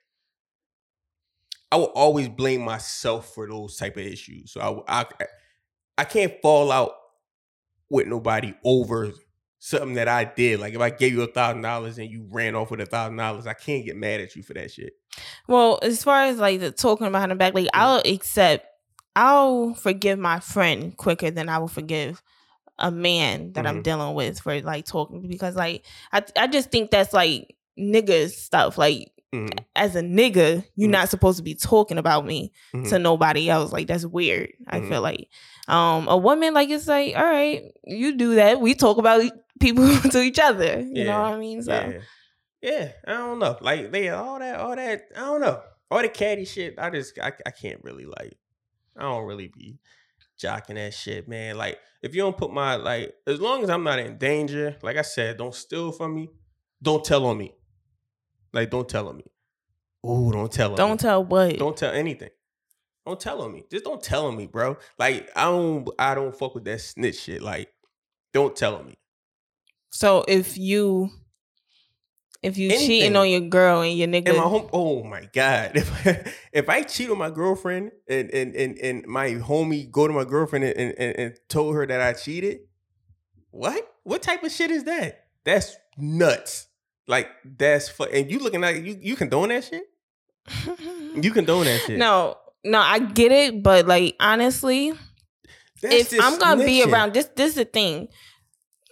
[1.71, 4.51] I will always blame myself for those type of issues.
[4.51, 5.07] So I I,
[5.97, 6.91] I can't fall out
[7.89, 9.13] with nobody over
[9.61, 10.59] something that I did.
[10.59, 13.17] Like if I gave you a thousand dollars and you ran off with a thousand
[13.17, 14.95] dollars, I can't get mad at you for that shit.
[15.47, 18.67] Well, as far as like the talking behind the back, like I'll accept,
[19.15, 22.25] I'll forgive my friend quicker than I will forgive
[22.79, 23.83] a man that I'm Mhm.
[23.85, 28.79] dealing with for like talking because like I I just think that's like niggas stuff.
[28.79, 29.51] Like Mhm.
[29.77, 30.93] as a nigga, you're Mhm.
[30.93, 32.53] not supposed to be talking about me
[32.89, 33.73] to nobody else.
[33.73, 34.53] Like that's weird.
[34.67, 34.89] I Mhm.
[34.89, 35.29] feel like
[35.69, 38.61] um a woman like it's like all right, you do that.
[38.61, 39.23] We talk about
[39.61, 40.81] people to each other.
[40.81, 41.63] You know what I mean?
[41.63, 41.93] So Yeah.
[42.61, 43.57] Yeah, I don't know.
[43.61, 45.03] Like they all that, all that.
[45.17, 45.63] I don't know.
[45.91, 46.75] All the catty shit.
[46.79, 48.37] I just, I, I can't really like.
[48.97, 49.79] I don't really be
[50.39, 51.57] jocking that shit, man.
[51.57, 54.97] Like if you don't put my like, as long as I'm not in danger, like
[54.97, 56.31] I said, don't steal from me.
[56.83, 57.55] Don't tell on me.
[58.53, 59.25] Like don't tell on me.
[60.07, 60.77] Ooh, don't tell on me.
[60.77, 61.59] don't tell what.
[61.59, 62.31] Don't tell anything.
[63.05, 63.65] Don't tell on me.
[63.71, 64.77] Just don't tell on me, bro.
[64.99, 67.43] Like I don't, I don't fuck with that snitch shit.
[67.43, 67.73] Like,
[68.33, 68.99] don't tell on me.
[69.91, 71.11] So if you
[72.43, 72.87] if you Anything.
[72.87, 75.73] cheating on your girl and your nigga And my home, oh my god!
[75.75, 80.07] If I, if I cheat on my girlfriend and and and, and my homie go
[80.07, 82.61] to my girlfriend and, and, and, told her that I cheated,
[83.51, 83.83] what?
[84.05, 85.27] What type of shit is that?
[85.45, 86.69] That's nuts.
[87.07, 89.85] Like that's fu- and you looking like you you condone that shit.
[91.15, 91.99] You condone that shit.
[91.99, 94.93] no, no, I get it, but like honestly,
[95.83, 98.09] That's if I'm gonna be around this, this is the thing.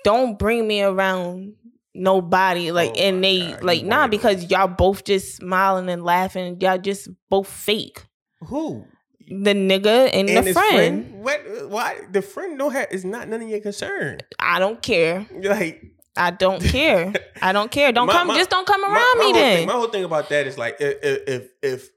[0.03, 1.55] Don't bring me around
[1.97, 6.61] nobody like Oh and they God, like nah because y'all both just smiling and laughing.
[6.61, 8.05] Y'all just both fake.
[8.41, 8.85] who
[9.29, 11.23] The nigga and, the his friend.
[11.25, 11.41] What?
[11.69, 14.19] Why the friend no have is not none of your concern.
[14.39, 15.27] I don't care.
[15.33, 15.83] Like
[16.17, 17.13] I don't care.
[17.43, 17.93] I don't care.
[17.93, 18.29] Don't My- come.
[18.29, 19.57] my- just don't come around my me then.
[19.59, 20.97] Thing, my whole thing about that is like if
[21.29, 21.91] if if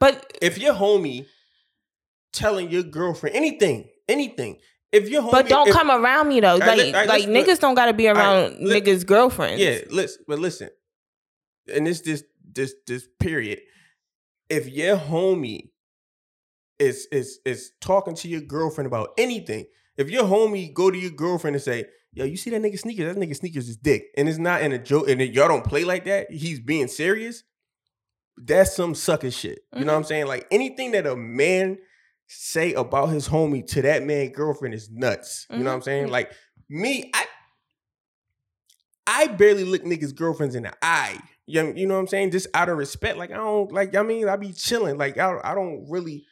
[0.00, 1.26] but if your homie
[2.32, 4.58] telling your girlfriend anything, anything,
[4.92, 6.56] if your homie, but don't if- come around me though.
[6.56, 9.60] Like let- all right, like let's- niggas don't gotta be around niggas' girlfriends.
[9.60, 10.70] Yeah, listen, but listen,
[11.72, 13.60] and this this this this period.
[14.48, 15.70] If your homie
[16.78, 21.10] is is is talking to your girlfriend about anything, if your homie go to your
[21.10, 23.14] girlfriend and say, "Yo, you see that nigga sneakers?
[23.14, 25.84] That nigga sneakers is dick," and it's not in a joke, and y'all don't play
[25.84, 26.30] like that.
[26.30, 27.42] He's being serious.
[28.36, 29.60] That's some sucker shit.
[29.74, 29.96] You know what mm-hmm.
[29.96, 30.26] I'm saying?
[30.26, 31.78] Like anything that a man
[32.28, 35.46] say about his homie to that man girlfriend is nuts.
[35.50, 36.06] You know what I'm saying?
[36.08, 36.10] Mhm.
[36.10, 36.32] Like
[36.68, 37.24] me, I
[39.06, 41.18] I barely look niggas' girlfriends in the eye.
[41.46, 42.32] You know, you know what I'm saying?
[42.32, 43.16] Just out of respect.
[43.18, 43.94] Like I don't like.
[43.94, 44.98] I mean, I be chilling.
[44.98, 46.24] Like I, I don't really.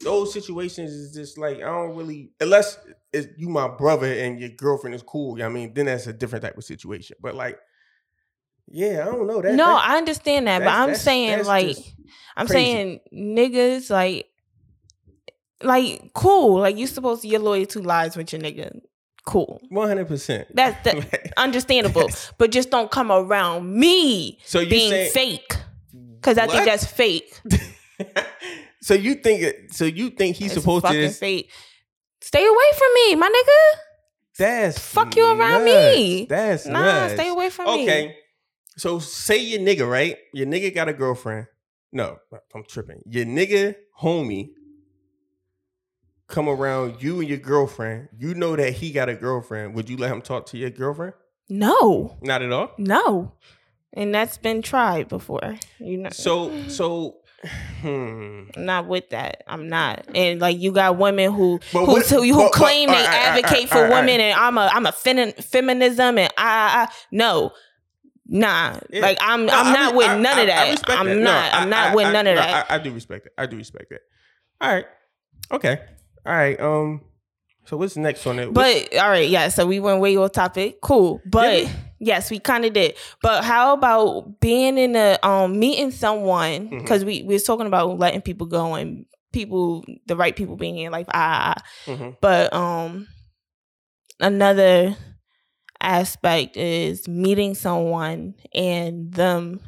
[0.00, 2.76] Those situations is just like I don't really unless
[3.12, 5.36] it's you my brother and your girlfriend is cool.
[5.38, 7.16] You know what I mean, then that's a different type of situation.
[7.22, 7.56] But like,
[8.66, 9.52] yeah, I don't know that.
[9.54, 11.76] no, that- I understand that, but I'm saying like
[12.36, 12.64] I'm crazy.
[12.64, 14.26] saying niggas like
[15.64, 16.60] like cool.
[16.60, 18.80] Like you supposed to you're loyal to lies with your nigga.
[19.24, 19.60] Cool.
[19.68, 20.48] one hundred percent.
[20.54, 22.08] That's that understandable.
[22.38, 25.56] but just don't come around me So you being saying fake.
[26.22, 27.40] Cause I think that's fake.
[28.82, 29.72] so you think it?
[29.74, 30.88] So you think he's supposed to?
[30.88, 31.50] fucking Just, fake.
[32.20, 33.78] Stay away from me, my nigga.
[34.38, 35.96] that's Fuck you around nuts.
[35.96, 36.26] me.
[36.28, 37.14] That's Nah, nuts.
[37.14, 37.82] stay away from me.
[37.82, 38.16] Okay.
[38.76, 40.16] So say your nigga, right?
[40.32, 41.46] Your nigga got a girlfriend.
[41.92, 42.16] No,
[42.54, 43.02] I'm tripping.
[43.06, 44.50] Your nigga homie
[46.32, 48.08] come around you and your girlfriend.
[48.18, 49.74] You know that he got a girlfriend.
[49.74, 51.12] Would you let him talk to your girlfriend?
[51.48, 52.72] No, Not at all.
[52.78, 53.32] no.
[53.92, 55.58] And that's been tried before.
[55.78, 56.10] You know.
[56.10, 57.18] So so
[57.82, 58.44] hmm.
[58.56, 59.42] I'm not with that.
[59.46, 60.06] I'm not.
[60.14, 62.94] And like you got women who But who, what- who, who but- but- claim they
[62.94, 66.82] alright, alright, advocate for women and I'm a I'm a femi- feminism and I, I,
[66.84, 67.52] I no.
[68.26, 68.78] Nah.
[68.88, 69.02] Yeah.
[69.02, 70.82] Like I'm No, I'm I not with none of that.
[70.88, 71.16] I'm that.
[71.16, 71.54] No, not.
[71.54, 72.70] I'm I- not with none of that.
[72.70, 73.32] I, I do respect it.
[73.36, 74.00] I do respect that.
[74.62, 74.86] All right.
[75.50, 75.80] Okay.
[76.26, 76.58] All right.
[76.60, 77.02] Um.
[77.64, 78.52] So what's next on it?
[78.52, 79.48] What's- But all right, yeah.
[79.48, 80.80] So we went way off topic.
[80.80, 81.20] Cool.
[81.24, 81.68] But
[82.00, 82.96] yes, we kind of did.
[83.22, 87.98] But how about being in a um meeting someone because we we was talking about
[87.98, 91.06] letting people go and people the right people being in life.
[91.14, 91.54] Ah.
[91.86, 92.16] Mhm.
[92.20, 93.06] but um
[94.20, 94.96] another
[95.80, 99.60] aspect is meeting someone and them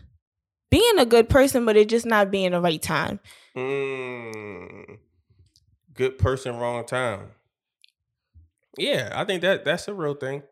[0.70, 3.20] being a good person, but it just not being the right time.
[3.56, 4.98] Mm.
[5.94, 7.30] Good person, wrong time.
[8.76, 10.42] Yeah, I think that that's a real thing,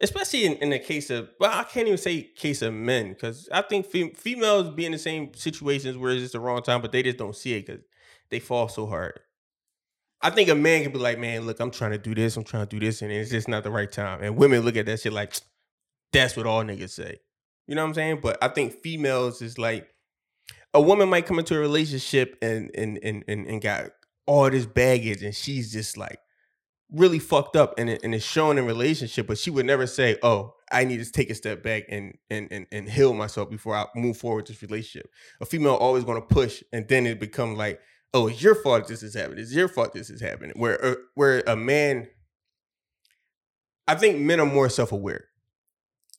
[0.00, 1.30] especially in, in the case of.
[1.40, 4.92] Well, I can't even say case of men because I think fem- females be in
[4.92, 7.66] the same situations where it's just the wrong time, but they just don't see it
[7.66, 7.82] because
[8.28, 9.20] they fall so hard.
[10.20, 12.44] I think a man can be like, "Man, look, I'm trying to do this, I'm
[12.44, 14.84] trying to do this, and it's just not the right time." And women look at
[14.86, 15.34] that shit like,
[16.12, 17.20] "That's what all niggas say."
[17.66, 18.20] You know what I'm saying?
[18.22, 19.88] But I think females is like
[20.74, 23.90] a woman might come into a relationship and and and and, and got
[24.26, 26.18] all this baggage and she's just like
[26.92, 30.16] really fucked up and, it, and it's shown in relationship but she would never say
[30.22, 33.74] oh i need to take a step back and and and, and heal myself before
[33.74, 35.10] i move forward with this relationship
[35.40, 37.80] a female always going to push and then it become like
[38.14, 40.94] oh it's your fault this is happening it's your fault this is happening where uh,
[41.14, 42.06] where a man
[43.88, 45.24] i think men are more self-aware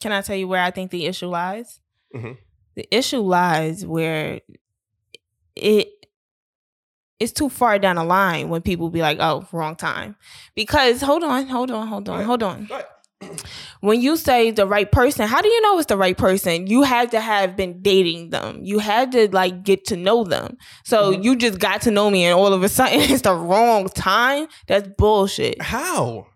[0.01, 1.79] Can I tell you where I think the issue lies?
[2.13, 2.37] Mhm.
[2.75, 4.41] The issue lies where
[5.55, 5.87] it
[7.19, 10.15] it's too far down the line when people be like, "Oh, wrong time."
[10.55, 12.67] Because hold on, hold on, hold on, hold on.
[13.81, 16.67] When you say the right person, how do you know it's the right person?
[16.67, 18.59] You had to have been dating them.
[18.63, 20.57] You had to like get to know them.
[20.83, 21.23] So Mhm.
[21.23, 24.47] you just got to know me, and all of a sudden it's the wrong time.
[24.67, 26.27] That's bullshit, how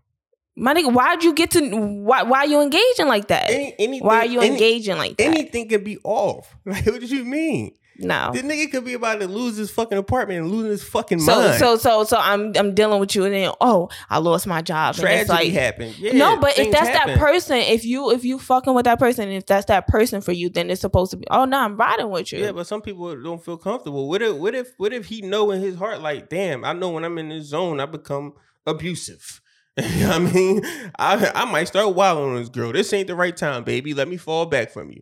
[0.56, 0.92] my nigga.
[0.94, 1.62] Why'd you get to?
[1.70, 2.24] Why?
[2.24, 3.50] Why you engaging like that?
[3.50, 5.24] Any, anything, why are you any- engaging like that?
[5.24, 8.32] anything could be off like what do you mean no.
[8.34, 11.40] this nigga could be about to lose his fucking apartment and losing his fucking So
[11.40, 11.60] mind.
[11.60, 14.96] so so so I'm I'm dealing with you and then oh I lost my job
[14.96, 15.98] and tragedy like happened.
[16.00, 17.14] Yeah, no but if that's happen.
[17.16, 20.32] that person if you if you fucking with that person if that's that person for
[20.32, 22.82] you then it's supposed to be oh no I'm riding with you Yeah, but some
[22.82, 24.08] people don't feel comfortable.
[24.10, 26.90] What if what if what if he know in his heart like, damn, I know
[26.90, 28.34] when I'm in this zone, I become
[28.66, 29.42] abusive.
[29.82, 30.62] You know what I mean,
[31.00, 32.74] I I might start wilding on this girl.
[32.74, 33.94] This ain't the right time, baby.
[33.94, 35.02] Let me fall back from you.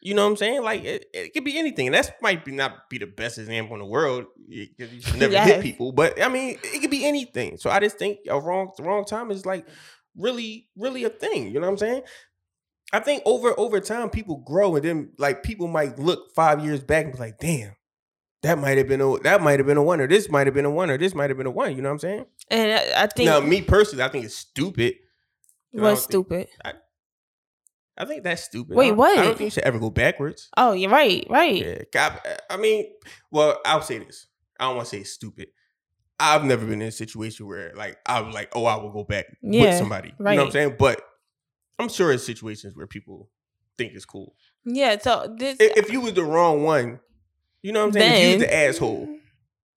[0.00, 0.62] You know what I'm saying?
[0.62, 1.86] Like it, it could be anything.
[1.88, 5.16] And that's might be not be the best example in the world because you should
[5.18, 5.92] never hit people.
[5.92, 7.56] But I mean, it could be anything.
[7.58, 9.66] So I just think a wrong the wrong time is like
[10.16, 11.48] really really a thing.
[11.48, 12.02] You know what I'm saying?
[12.92, 16.80] I think over over time people grow and then like people might look five years
[16.82, 17.74] back and be like, damn,
[18.42, 20.54] that might have been a that might have been a one or this might have
[20.54, 21.74] been a one or this might have been a one.
[21.76, 22.26] You know what I'm saying?
[22.50, 24.94] And I, I think Now, me personally, I think it's stupid.
[25.74, 26.48] Don't was think- stupid.
[27.98, 28.76] I think that's stupid.
[28.76, 29.18] Wait, I what?
[29.18, 30.48] I don't think you should ever go backwards.
[30.56, 31.86] Oh, you're right, right.
[31.94, 32.86] Yeah, I mean,
[33.30, 34.28] well, I'll say this.
[34.58, 35.48] I don't want to say stupid.
[36.20, 39.04] I've never been in a situation where like I was like, oh, I will go
[39.04, 40.08] back with Yeah, somebody.
[40.18, 40.76] You know what I'm saying?
[40.78, 41.00] But
[41.78, 43.30] I'm sure it's situations where people
[43.76, 44.34] think it's cool.
[44.64, 44.98] Yeah.
[44.98, 45.58] So this.
[45.60, 47.00] If, if you was the wrong one,
[47.62, 48.12] you know what I'm saying?
[48.12, 49.18] if you was the asshole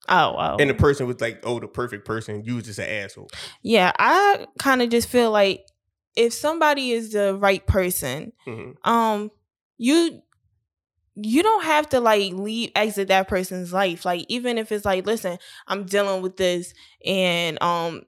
[0.10, 0.57] oh, oh.
[0.60, 3.29] and the person was like, oh, the perfect person, you was just an asshole.
[3.63, 5.63] yeah, I kind of just feel like
[6.15, 8.76] if somebody is the right person, Mhm.
[8.88, 9.32] um,
[9.78, 10.21] you
[11.15, 14.06] you don't have to like leave exit that person's life.
[14.06, 16.74] Like even if it's like, listen, I'm dealing with this,
[17.06, 18.04] and um,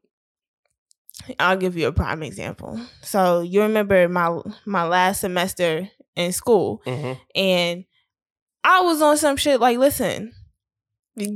[1.40, 2.80] I'll give you a prime example.
[3.02, 7.20] So you remember my my last semester in school, Mhm.
[7.36, 7.86] and
[8.64, 10.34] I was on some shit like, listen,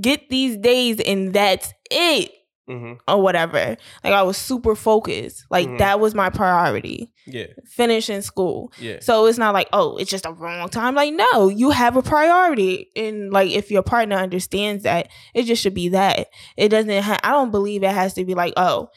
[0.01, 2.31] get these days and that's it
[2.69, 2.99] Mhm.
[3.07, 3.77] or whatever.
[4.03, 5.45] Like I was super focused.
[5.49, 5.77] Like Mhm.
[5.79, 7.13] that was my priority.
[7.25, 7.45] Yeah.
[7.65, 8.71] Finishing school.
[8.79, 8.97] Yeah.
[9.01, 10.93] So it's not like, oh, it's just a wrong time.
[10.95, 12.89] Like, no, you have a priority.
[12.95, 16.27] And like if your partner understands that, it just should be that.
[16.57, 18.89] It doesn't ha- I don't believe it has to be like, oh,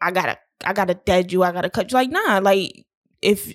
[0.00, 1.94] I gotta I gotta dead you, I gotta cut you.
[1.94, 2.84] Like, nah, like
[3.22, 3.54] if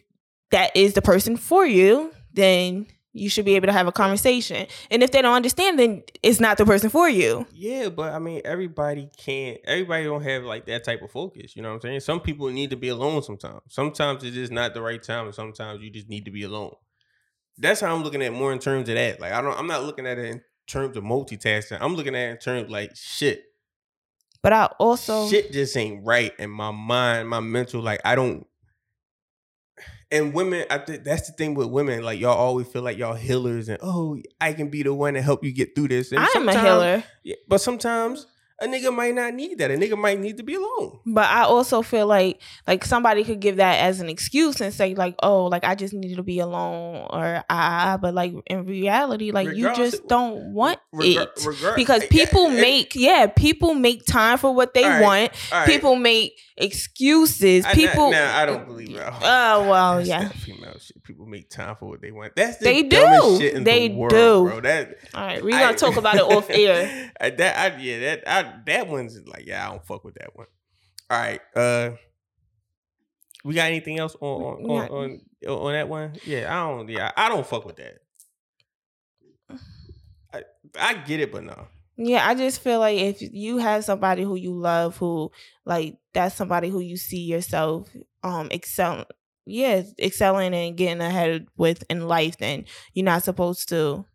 [0.52, 4.68] that is the person for you, then you should be able to have a conversation.
[4.92, 7.48] And if they don't understand, then it's not the person for you.
[7.54, 9.58] Yeah, but I mean, everybody can't.
[9.64, 11.56] Everybody don't have like that type of focus.
[11.56, 12.00] You know what I'm saying?
[12.02, 13.62] Some people need to be alone sometimes.
[13.70, 16.76] Sometimes it's just not the right time, and sometimes you just need to be alone.
[17.58, 19.22] That's how I'm looking at more in terms of that.
[19.22, 19.58] Like I don't.
[19.58, 21.78] I'm not looking at it in terms of multitasking.
[21.80, 23.46] I'm looking at it in terms of like shit.
[24.44, 27.82] But I also shit just ain't right in my mind, my mental.
[27.82, 28.46] Like I don't.
[30.12, 32.04] And women, I think that's the thing with women.
[32.04, 35.22] Like y'all always feel like y'all healers, and oh, I can be the one to
[35.22, 36.12] help you get through this.
[36.12, 37.04] And I am a healer.
[37.24, 38.28] yeah, but sometimes
[38.62, 39.70] a nigga might not need that.
[39.70, 41.00] A nigga might need to be alone.
[41.06, 44.96] But I also feel like like somebody could give that as an excuse and say
[44.96, 49.32] like, oh, like I just needed to be alone or ah, but like in reality,
[49.32, 51.30] like you just don't want it
[51.76, 55.52] because eh, people eh, eh, make yeah, people make time for what they right, want.
[55.52, 55.68] right.
[55.68, 57.66] People make excuses.
[57.66, 58.12] I, People.
[58.12, 59.14] Now, I don't believe that.
[59.22, 60.30] Oh well, That's yeah.
[61.26, 62.36] Make time for what they want.
[62.36, 63.38] That's the They do.
[63.40, 64.46] shit in They the world, do.
[64.50, 64.62] bro.
[64.62, 67.12] That All right, we're I- gonna talk about it off air.
[67.20, 70.48] That I, yeah, that I, that one's like, yeah, I don't fuck with that one.
[71.10, 71.92] All right, uh,
[73.44, 76.16] we got anything else on on We on, on, on that one?
[76.26, 76.90] Yeah, I don't.
[76.90, 78.00] Yeah, I don't fuck with that.
[80.34, 80.42] I,
[80.80, 81.68] I get it, but no.
[81.98, 85.32] Yeah, I just feel like if you have somebody who you love, who
[85.66, 87.90] like that's somebody who you see yourself
[88.24, 89.06] um excel,
[89.46, 94.06] yeah, excelling and getting ahead with in life, then you're not supposed to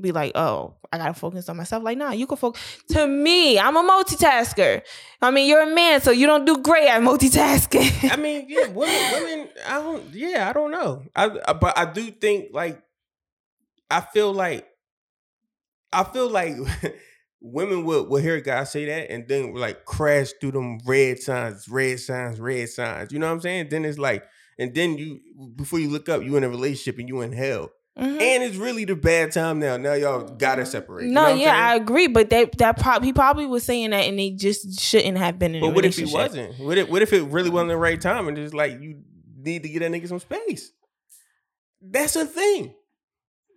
[0.00, 1.82] be like, oh, I gotta focus on myself.
[1.82, 2.60] Like, nah, you can focus.
[2.90, 4.82] To me, I'm a multitasker.
[5.22, 8.10] I mean, you're a man, so you don't do great at multitasking.
[8.10, 9.48] I mean, yeah, women, women.
[9.66, 10.04] I don't.
[10.12, 11.02] Yeah, I don't know.
[11.14, 12.82] I, I but I do think like,
[13.90, 14.66] I feel like,
[15.92, 16.56] I feel like
[17.40, 21.18] women will will hear a guy say that and then like crash through them red
[21.20, 23.12] signs, red signs, red signs.
[23.12, 23.68] You know what I'm saying?
[23.70, 24.24] Then it's like,
[24.58, 25.20] and then you
[25.54, 28.20] before you look up, you in a relationship and you in hell, Mhm.
[28.20, 29.76] and it's really the bad time now.
[29.76, 31.04] Now y'all gotta separate.
[31.06, 33.64] You know No, what I'm yeah, I agree, but that that prob- he probably was
[33.64, 35.62] saying that, and they just shouldn't have been in.
[35.62, 36.58] a But what if he wasn't?
[36.58, 39.02] What if what if it really wasn't the right time and just like you
[39.38, 40.72] need to get that nigga some space?
[41.80, 42.74] That's a thing.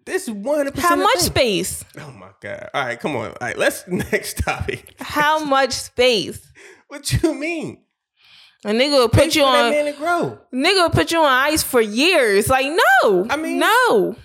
[0.05, 0.89] This is one hundred percent.
[0.89, 1.83] How much space?
[1.99, 2.69] Oh my god!
[2.73, 3.27] All right, come on.
[3.31, 4.93] All right, let's next topic.
[4.99, 6.45] How much space?
[6.87, 7.83] What you mean?
[8.65, 9.71] A nigga will put Space you for that on.
[9.71, 10.37] man to grow.
[10.53, 12.49] Nigga will put you on ice for years.
[12.49, 14.15] Like no, I mean- no.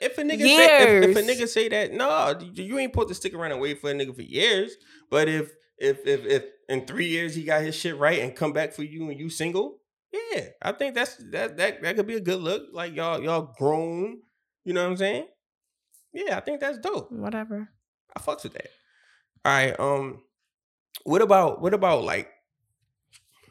[0.00, 3.08] If a nigga say, if, if a nigga say that, no, you you ain't supposed
[3.08, 4.72] to stick around and wait for a nigga for years.
[5.10, 8.52] But if if if if in three years he got his shit right and come
[8.52, 9.78] back for you and you single,
[10.12, 12.64] yeah, I think that's that that that could be a good look.
[12.72, 14.18] Like y'all y'all grown,
[14.64, 15.26] you know what I'm saying?
[16.12, 17.10] Yeah, I think that's dope.
[17.10, 17.70] Whatever.
[18.14, 18.68] I fucks with that.
[19.46, 19.78] All right.
[19.80, 20.22] Um,
[21.04, 22.28] what about what about like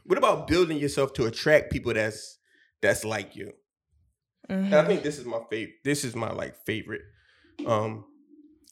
[0.07, 2.37] what about building yourself to attract people that's
[2.81, 3.51] that's like you?
[4.49, 5.75] And I think this is my favorite.
[5.83, 7.01] This is my like favorite.
[7.65, 8.05] Um,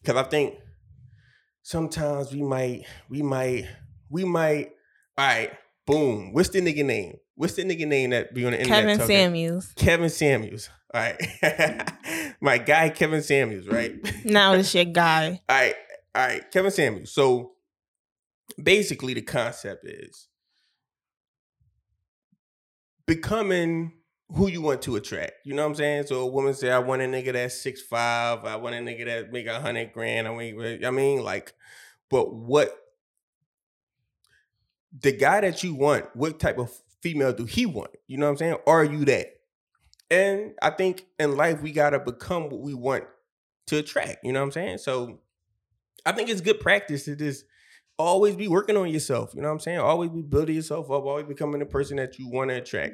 [0.01, 0.55] because I think
[1.63, 3.67] sometimes we might we might
[4.09, 4.71] we might.
[5.17, 5.51] All right.
[5.86, 6.33] Boom.
[6.33, 7.17] What's the nigga name?
[7.36, 8.81] What's the nigga name that be on the internet?
[8.83, 9.15] Kevin talking?
[9.15, 9.73] Samuels.
[9.75, 10.69] Kevin Samuels.
[10.93, 11.91] All right.
[12.41, 13.93] My guy, Kevin Samuels, right?
[14.23, 15.41] Now it's your guy.
[15.49, 15.75] All right.
[16.15, 16.51] All right.
[16.51, 17.11] Kevin Samuels.
[17.11, 17.51] So
[18.61, 20.27] basically, the concept is
[23.06, 23.93] becoming
[24.34, 25.34] who you want to attract.
[25.43, 26.08] You know what I'm saying?
[26.08, 28.43] So a woman say, I want a nigga that's six five.
[28.45, 30.28] I want a nigga that make a hundred grand.
[30.28, 31.53] I mean, I mean, like,
[32.10, 32.76] but what
[34.99, 37.91] the guy that you want, what type of female do he want?
[38.08, 38.58] You know what I'm saying?
[38.66, 39.28] Are you that?
[40.10, 43.03] And I think in life we gotta become what we want
[43.68, 44.24] to attract.
[44.24, 44.78] You know what I'm saying?
[44.80, 45.20] So
[46.06, 47.45] I think it's good practice to just
[47.97, 49.33] always be working on yourself.
[49.33, 49.79] You know what I'm saying?
[49.79, 52.93] Always be building yourself up, always becoming the person that you want to attract.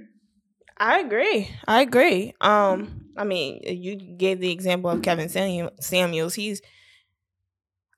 [0.77, 1.49] I agree.
[1.67, 2.33] I agree.
[2.41, 6.33] Um, I mean, you gave the example of Kevin Samu- Samuels.
[6.33, 6.61] He's,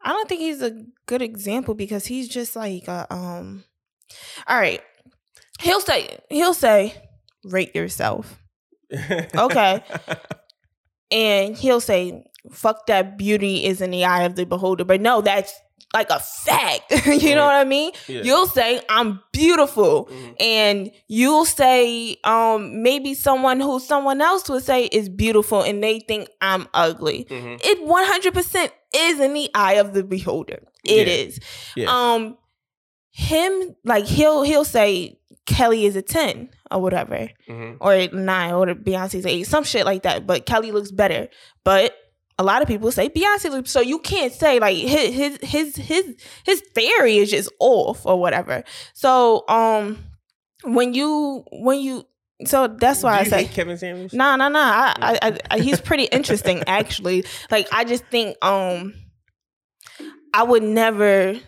[0.02, 3.64] I don't think he's a good example because he's just like, a, um,
[4.48, 4.82] all right.
[5.62, 6.94] He'll say, he'll say,
[7.46, 8.38] rate yourself,
[8.92, 9.84] Okay.
[11.12, 14.84] and he'll say, fuck that beauty is in the eye of the beholder.
[14.84, 15.54] But no, that's
[15.94, 16.92] like a fact.
[17.06, 17.92] you know what I mean?
[18.08, 18.22] Yeah.
[18.24, 20.36] You'll say, I'm beautiful Mhm.
[20.42, 26.00] and you'll say um maybe someone who someone else would say is beautiful and they
[26.00, 27.26] think I'm ugly.
[27.30, 27.60] Mhm.
[27.64, 30.60] It 100% is in the eye of the beholder.
[30.84, 31.14] It Yeah.
[31.14, 31.40] is.
[31.76, 31.86] Yeah.
[32.14, 32.38] Um
[33.12, 37.78] him like he'll he'll say Kelly is a 10 or whatever Mhm.
[37.80, 41.28] or 9 or Beyonce's 8 some shit like that but Kelly looks better.
[41.64, 41.96] But
[42.40, 45.76] a lot of people say Beyonce looks so you can't say like his his his
[45.76, 46.16] his
[46.46, 48.64] his theory is just off or whatever.
[48.94, 49.98] So um
[50.64, 52.06] when you when you
[52.46, 54.14] so that's why I say Kevin Samuels.
[54.14, 57.26] no no no I, I, I he's pretty interesting actually.
[57.52, 58.94] Like I just think um
[60.34, 61.40] I would never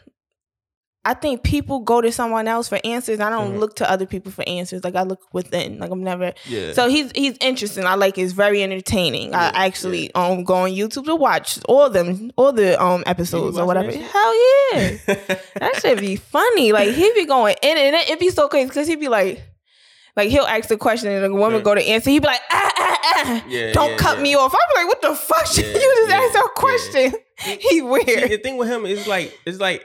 [1.07, 3.19] I think people go to someone else for answers.
[3.19, 3.59] I don't Mhm.
[3.59, 4.83] look to other people for answers.
[4.83, 5.77] Like I look within.
[5.77, 6.73] Like I'm never Yeah.
[6.73, 7.85] so he's he's interesting.
[7.85, 8.17] I like.
[8.17, 9.29] It's very entertaining.
[9.29, 13.57] Yeah, I actually um go on YouTube to watch all them all the um episodes
[13.57, 13.91] or whatever.
[13.91, 14.33] Hell
[14.73, 14.97] yeah,
[15.59, 16.71] that should be funny.
[16.71, 19.43] Like he be going in and it, it be so crazy because he'd be like.
[20.17, 21.63] Like he'll ask the question and the woman Yeah.
[21.63, 22.09] go to answer.
[22.09, 23.43] He'd be like, ah, ah, ah.
[23.49, 24.23] Yeah, don't yeah, cut yeah.
[24.23, 24.55] me off.
[24.55, 25.45] I'm like, what the fuck?
[25.57, 26.47] Yeah, you just yeah, asked a yeah.
[26.55, 27.13] question.
[27.69, 28.31] See, weird.
[28.31, 29.83] the thing with him is like, it's like,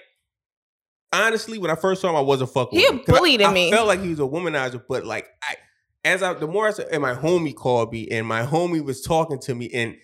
[1.12, 2.78] honestly, when I first saw him, I wasn't fucking.
[2.78, 3.14] He with him.
[3.14, 3.70] bullied I, I me.
[3.70, 5.56] felt like he was a womanizer, but like, I,
[6.04, 9.02] as I, the more I said, and my homie called me, and my homie was
[9.02, 9.96] talking to me, and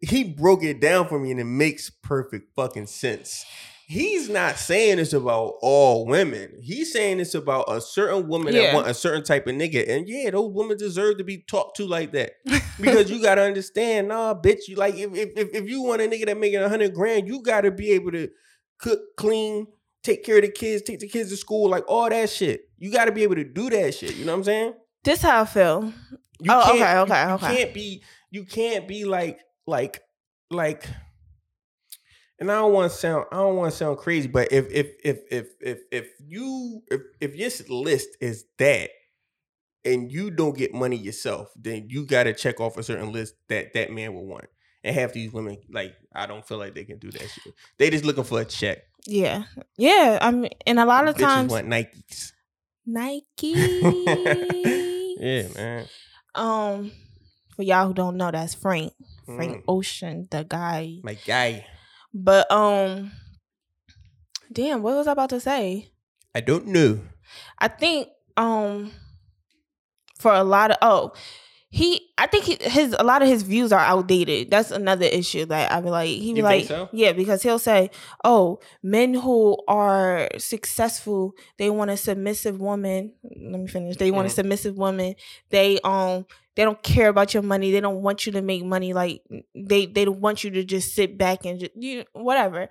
[0.00, 3.44] he broke it down for me, and it makes perfect fucking sense.
[3.88, 6.58] He's not saying this about all women.
[6.60, 9.88] He's saying this about a certain woman that want a certain type of nigga.
[9.88, 12.32] And yeah, those women deserve to be talked to like that.
[12.80, 14.66] because you gotta understand, nah, bitch.
[14.66, 17.28] You like if if if, if you want a nigga that making a hundred grand,
[17.28, 18.28] you gotta be able to
[18.78, 19.68] cook, clean,
[20.06, 22.68] take care of the kids, take the kids to school, like all that shit.
[22.78, 24.16] You gotta be able to do that shit.
[24.16, 24.74] You know what I'm saying?
[25.04, 25.92] This how I feel.
[26.40, 27.56] You Oh, can't- okay, you- okay, you okay.
[27.56, 30.02] can't be you can't be like like
[30.50, 30.84] like
[32.38, 34.88] and I don't want to sound I don't want to sound crazy, but if if
[35.04, 38.90] if if if if you if if your list is that
[39.84, 43.34] and you don't get money yourself, then you got to check off a certain list
[43.48, 44.46] that that man will want.
[44.84, 47.54] And half these women, like, I don't feel like they can do that shit.
[47.78, 48.78] They just looking for a check.
[49.06, 49.44] Yeah,
[49.76, 50.18] yeah.
[50.20, 52.32] I mean, and a lot of Bitches times want Nikes.
[52.86, 53.54] Nike.
[55.18, 55.86] Yeah, man.
[56.34, 56.92] Um,
[57.54, 58.92] for y'all who don't know, that's Frank.
[59.24, 59.62] Frank Mm.
[59.66, 60.98] Ocean, the guy.
[61.02, 61.64] My guy.
[62.12, 63.12] But um,
[64.52, 65.90] damn, what was I about to say?
[66.34, 67.00] I don't know.
[67.58, 68.92] I think um,
[70.18, 71.12] for a lot of oh,
[71.68, 72.08] he.
[72.18, 74.50] I think he, his a lot of his views are outdated.
[74.50, 76.08] That's another issue that I be like.
[76.08, 76.88] He be like, so?
[76.92, 77.90] yeah, because he'll say,
[78.24, 83.12] oh, men who are successful, they want a submissive woman.
[83.22, 83.96] Let me finish.
[83.96, 85.14] They want a submissive woman.
[85.50, 87.70] They um they don't care about your money.
[87.70, 88.92] They don't want you to make money.
[88.92, 89.22] Like
[89.54, 92.68] they they don't want you to just sit back and just you whatever.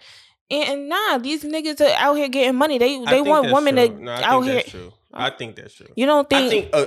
[0.49, 2.77] And, and nah, these niggas are out here getting money.
[2.77, 3.87] They they want women true.
[3.87, 4.53] to No, I out think here.
[4.55, 4.93] That's true.
[5.13, 5.87] I think that's true.
[5.95, 6.85] You don't I think, think uh,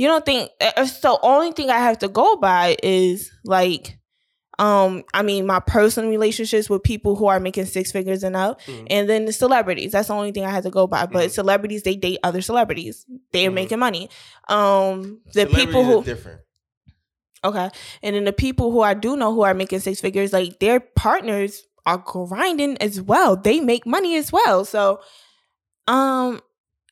[0.00, 3.98] you don't think uh, so only thing I have to go by is like
[4.58, 8.60] um I mean my personal relationships with people who are making six figures and up
[8.62, 8.86] Mhm.
[8.90, 9.92] and then the celebrities.
[9.92, 11.04] That's the only thing I have to go by.
[11.06, 11.32] But Mhm.
[11.32, 13.04] celebrities they date other celebrities.
[13.32, 13.54] They're Mhm.
[13.60, 14.08] making money.
[14.48, 16.40] Um the people who are different.
[17.44, 17.68] Okay.
[18.02, 20.80] And then the people who I do know who are making six figures, like their
[20.80, 23.36] partners are grinding as well.
[23.36, 24.64] They make money as well.
[24.64, 25.00] So
[25.88, 26.40] um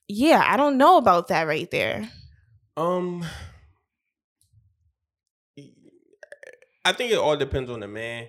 [0.09, 2.09] yeah, I don't know about that right there.
[2.79, 3.27] Um,
[6.85, 8.29] I think it all depends on the man.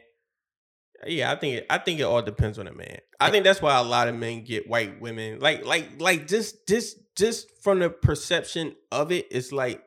[1.06, 2.98] Yeah, I think it, I think it all depends on the man.
[3.20, 6.68] I think that's why a lot of men get white women like like like just
[6.68, 9.84] just just from the perception of it, it's like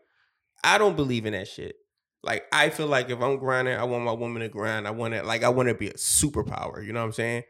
[0.63, 1.75] I don't believe in that shit.
[2.23, 4.87] Like I feel like if I'm grinding, I want my woman to grind.
[4.87, 6.87] I want to like I want to be a superpower.
[6.87, 7.43] You know what I'm saying?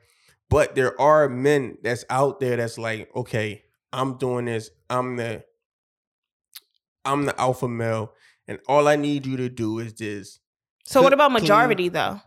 [0.49, 4.71] But there are men that's out there that's like, okay, I'm doing this.
[4.89, 5.45] I'm the
[7.05, 8.13] I'm the alpha male,
[8.49, 10.39] and all I need you to do is this.
[10.85, 12.21] So what Cl- about clean- majority though?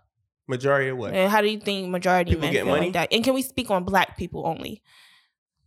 [0.47, 1.13] Majority of what?
[1.13, 2.81] And how do you think majority People men get money?
[2.87, 3.13] like that?
[3.13, 4.81] And can we speak on black people only?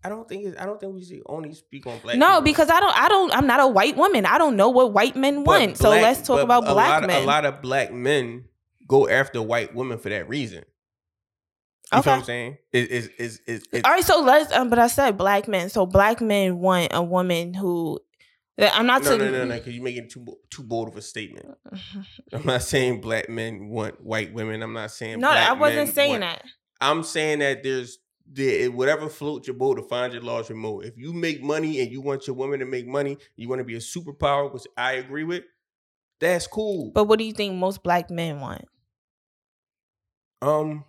[0.05, 2.17] I don't think it's, I don't think we should only speak on black.
[2.17, 2.43] no, people.
[2.43, 2.97] because I don't.
[2.97, 3.33] I don't.
[3.35, 4.25] I'm not a white woman.
[4.27, 5.77] I don't know what white men But want.
[5.79, 7.25] so let's talk about black of- men.
[7.25, 8.45] A lot of black men
[8.87, 10.65] go after white women for that reason.
[11.93, 12.11] You Okay.
[12.11, 12.59] what I'm saying?
[12.73, 14.53] It is is is is All right, so let's.
[14.53, 15.71] Um, but I said black men.
[15.71, 17.99] So black men want a woman who.
[18.59, 19.21] That- I'm not no, saying.
[19.21, 21.47] no, no, no, because you're making too too bold of a statement.
[22.33, 24.63] I'm not saying black men want white women.
[24.63, 25.21] I'm not saying.
[25.21, 26.45] No, I wasn't saying want- that.
[26.81, 27.99] I'm saying that there's
[28.31, 30.85] the whatever floats your boat to find your large remote.
[30.85, 33.65] If you make money and you want your woman to make money, you want to
[33.65, 35.45] be a superpower, which I agree with.
[36.21, 36.91] That's cool.
[36.95, 38.65] But what do you think most black men want?
[40.43, 40.85] Um,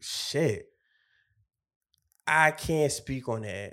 [0.00, 0.66] shit.
[2.26, 3.72] I can't speak on that.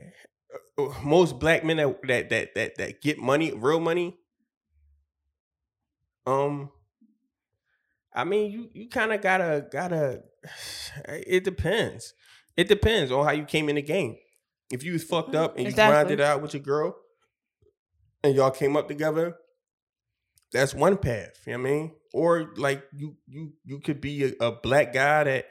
[0.77, 4.17] Uh, uh, Most black men that that that that, that get money, real money.
[6.25, 6.71] Um,
[8.13, 10.23] I mean, you you kind of gotta gotta.
[11.07, 12.13] It depends.
[12.55, 14.15] It depends on how you came in the game.
[14.71, 15.93] If you was fucked up and you Exactly.
[15.93, 16.95] grinded out with your girl,
[18.23, 19.35] and y'all came up together,
[20.53, 21.41] that's one path.
[21.45, 21.91] You know what I mean?
[22.13, 25.45] Or like you you you could be a, a black guy that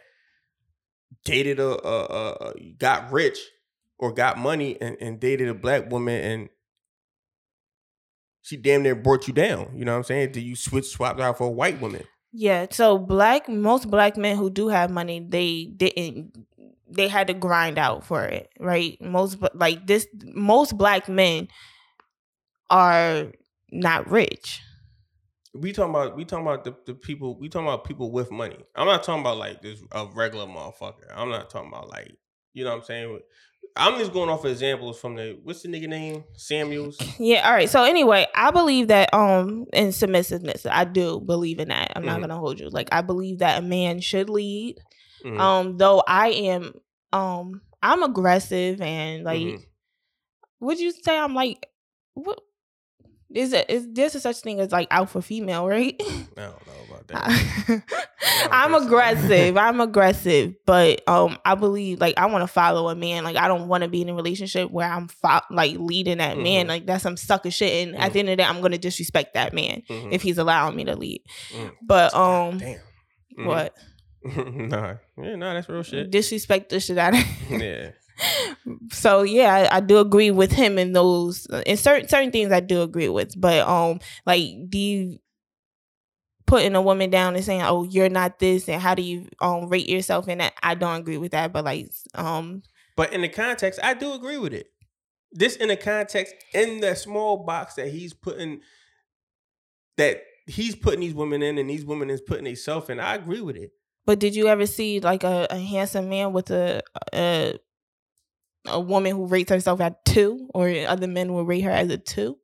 [1.24, 3.38] dated a, a, a, a got rich
[3.98, 6.48] or got money and, and dated a black woman and
[8.44, 9.72] she damn near brought you down.
[9.74, 10.32] You know what I'm saying?
[10.32, 12.04] Do you switch swap out for a white woman?
[12.30, 12.66] Yeah.
[12.70, 16.36] So black most black men who do have money, they didn't.
[16.86, 19.00] They had to grind out for it, right?
[19.00, 20.06] Most like this.
[20.34, 21.48] Most black men
[22.68, 23.32] are
[23.72, 24.60] not rich.
[25.54, 28.58] We talking about we talking about the, the people we talking about people with money.
[28.74, 31.06] I'm not talking about like this a regular motherfucker.
[31.14, 32.14] I'm not talking about like
[32.52, 33.20] you know what I'm saying.
[33.76, 37.00] I'm just going off of examples from the what's the nigga name Samuels.
[37.18, 37.68] Yeah, all right.
[37.68, 41.92] So anyway, I believe that um in submissiveness, I do believe in that.
[41.96, 42.22] I'm not Mhm.
[42.22, 42.68] gonna hold you.
[42.70, 44.78] Like I believe that a man should lead.
[45.24, 45.40] Mhm.
[45.40, 46.74] Um, though I am
[47.12, 49.64] um I'm aggressive and like Mhm.
[50.60, 51.68] would you say I'm like
[52.14, 52.38] what
[53.34, 55.94] is it is there's a such thing as like alpha female, right?
[56.00, 56.04] I
[56.36, 57.82] don't know about that.
[58.50, 59.56] I'm aggressive.
[59.66, 63.24] I'm aggressive, but um, I believe like I want to follow a man.
[63.24, 66.38] Like I don't want to be in a relationship where I'm fo- like leading that
[66.38, 66.66] man.
[66.66, 66.68] Mhm.
[66.68, 67.86] Like that's some sucker shit.
[67.88, 70.12] And at the end of the day, I'm gonna disrespect that man Mhm.
[70.12, 71.22] if he's allowing me to lead.
[71.52, 71.72] Mm.
[71.82, 72.78] But um, Damn.
[73.38, 73.46] Mhm.
[73.46, 73.74] what
[74.24, 76.10] nah, yeah, nah, that's real shit.
[76.10, 77.20] disrespect the shit out of.
[77.50, 77.90] yeah,
[78.90, 82.52] so yeah, I, I do agree with him in those in certain certain things.
[82.52, 85.18] I do agree with, but um, like do you
[86.46, 89.68] putting a woman down and saying, "Oh, you're not this," and how do you um
[89.68, 90.54] rate yourself in that?
[90.62, 92.62] I don't agree with that, but like um,
[92.96, 94.68] but in the context, I do agree with it.
[95.32, 98.60] This in the context, in the small box that he's putting,
[99.96, 103.00] that he's putting these women in, and these women is putting themselves in.
[103.00, 103.72] I agree with it.
[104.06, 107.58] but did you ever see like a, a handsome man with a a
[108.66, 111.98] a woman who rates herself at two, or other men will rate her as a
[111.98, 112.36] two?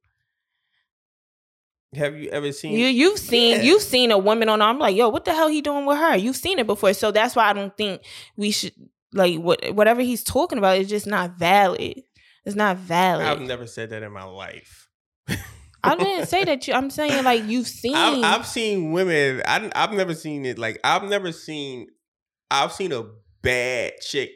[1.94, 2.72] Have you ever seen?
[2.78, 3.62] You you've seen Yeah.
[3.62, 4.62] you've seen a woman on.
[4.62, 6.16] I'm like, yo, what the hell he doing with her?
[6.16, 8.02] You've seen it before, so that's why I don't think
[8.36, 8.72] we should
[9.12, 12.00] like what whatever he's talking about is just not valid.
[12.44, 13.26] It's not valid.
[13.26, 14.88] I've never said that in my life.
[15.82, 16.66] I didn't say that.
[16.68, 17.96] You, I'm saying like you've seen.
[17.96, 19.42] I've, I've seen women.
[19.44, 20.58] I, I've never seen it.
[20.58, 21.88] Like I've never seen.
[22.52, 23.04] I've seen a
[23.42, 24.30] bad chick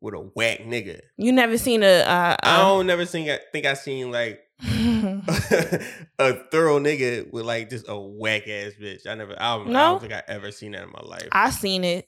[0.00, 1.00] with a whack nigga.
[1.16, 2.00] you never seen a.
[2.00, 3.28] Uh, I don't never seen.
[3.30, 9.06] I think I seen like a thorough nigga with like just a whack ass bitch.
[9.06, 9.34] I never.
[9.40, 11.28] I don't, I don't think I ever seen that in my life.
[11.32, 12.06] I seen it.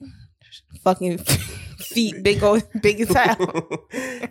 [0.82, 1.18] Fucking
[1.78, 3.36] feet, big old, big as hell.
[3.39, 4.28] you,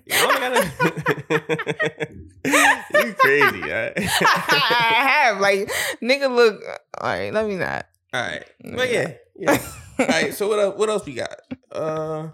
[2.43, 3.93] don't you crazy, right?
[3.97, 5.69] I have like
[6.01, 6.61] nigga look.
[6.99, 7.85] All right, let me not.
[8.13, 9.61] All right, but yeah, yeah.
[9.99, 10.33] All right.
[10.33, 10.77] So what else?
[10.77, 11.35] What else we got?
[11.71, 12.29] Uh,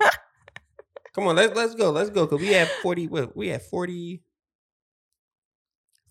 [1.14, 2.28] come on, let's let's go, let's go.
[2.28, 3.08] Cause we have forty.
[3.08, 4.22] What we have 40,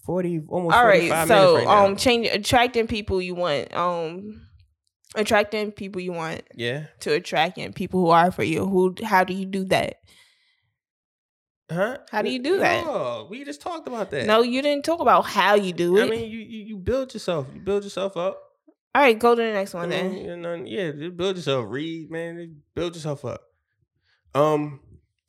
[0.05, 0.74] 40 almost.
[0.74, 3.74] All right, so right um, change attracting people you want.
[3.74, 4.46] Um,
[5.14, 8.66] attracting people you want yeah, to attracting people who are for you.
[8.66, 8.94] Who?
[9.05, 9.96] How do you do that?
[11.72, 11.98] huh?
[12.11, 12.84] How do you do that?
[12.84, 14.26] No, we just talked about that.
[14.26, 16.05] No, you didn't talk about how you do it.
[16.05, 17.48] I mean, you, you you build yourself.
[17.53, 18.38] You build yourself up.
[18.94, 20.24] All right, go to the next I one mean, then.
[20.24, 21.66] you know, yeah, build yourself.
[21.68, 22.57] Read, man.
[22.74, 23.40] Build yourself up.
[24.34, 24.80] Um,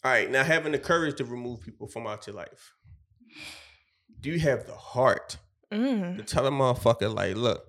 [0.03, 2.73] All right, now having the courage to remove people from out your life.
[4.19, 5.37] Do you have the heart
[5.71, 7.63] Mm, to tell a motherfucker like, look,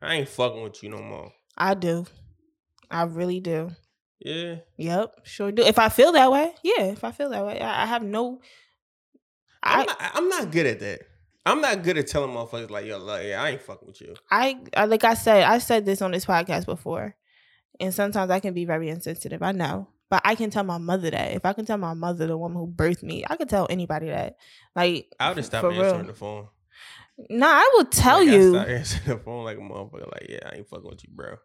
[0.00, 1.32] I ain't fucking with you no more.
[1.58, 2.06] I do.
[2.90, 3.70] I really do.
[4.20, 4.56] Yeah.
[4.76, 5.62] Yep, sure do.
[5.62, 6.84] If I feel that way, yeah.
[6.84, 8.40] If I feel that way, I, I have no.
[9.62, 11.00] I'm, I not, I'm not good at that.
[11.44, 14.14] I'm not good at telling motherfuckers like, yo, like, yeah, I ain't fucking with you.
[14.30, 17.16] I, I like I said, I said this on this podcast before,
[17.80, 19.42] and sometimes I can be very insensitive.
[19.42, 21.32] I know, but I can tell my mother that.
[21.32, 24.08] If I can tell my mother, the woman who birthed me, I can tell anybody
[24.08, 24.36] that.
[24.76, 26.06] Like, I would have stopped For answering real.
[26.06, 26.48] the phone.
[27.30, 28.50] nah, I will tell Like, I you.
[28.54, 30.12] stopped answering the phone like a motherfucker.
[30.12, 31.36] Like, yeah, I ain't fucking with you, bro.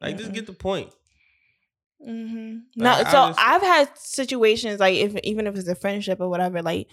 [0.00, 0.34] Like, just Mm-mm.
[0.34, 0.92] get the point.
[2.02, 5.74] hmm Like, No, I so just- I've had situations like if even if it's a
[5.74, 6.88] friendship or whatever, like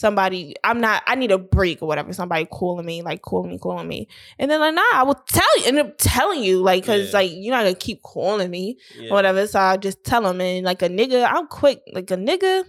[0.00, 3.58] somebody I'm not I need a break or whatever, somebody calling me, like calling me,
[3.58, 4.08] calling me.
[4.38, 7.18] And then like, nah, I will tell you end up telling you, like, cause Yeah.
[7.18, 9.10] like you're not gonna keep calling me Yeah.
[9.10, 9.46] or whatever.
[9.46, 12.64] So I just tell them and like a nigga, I'm quick, like a nigga.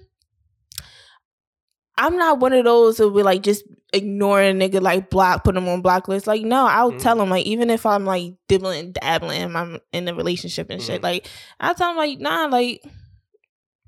[1.98, 3.64] I'm not one of those who will like just
[3.94, 6.28] ignore a nigga like block, put him on block list.
[6.28, 7.02] Like, no, I'll Mhm.
[7.02, 11.00] tell him like even if I'm like dibbling, dabbling, I'm in a relationship and shit.
[11.02, 11.04] Mhm.
[11.04, 11.28] Like,
[11.60, 12.82] I tell him like, nah, like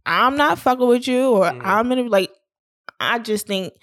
[0.05, 1.61] I'm not fucking with you, or Mhm.
[1.65, 2.29] I'm in a, like,
[2.99, 3.73] I just think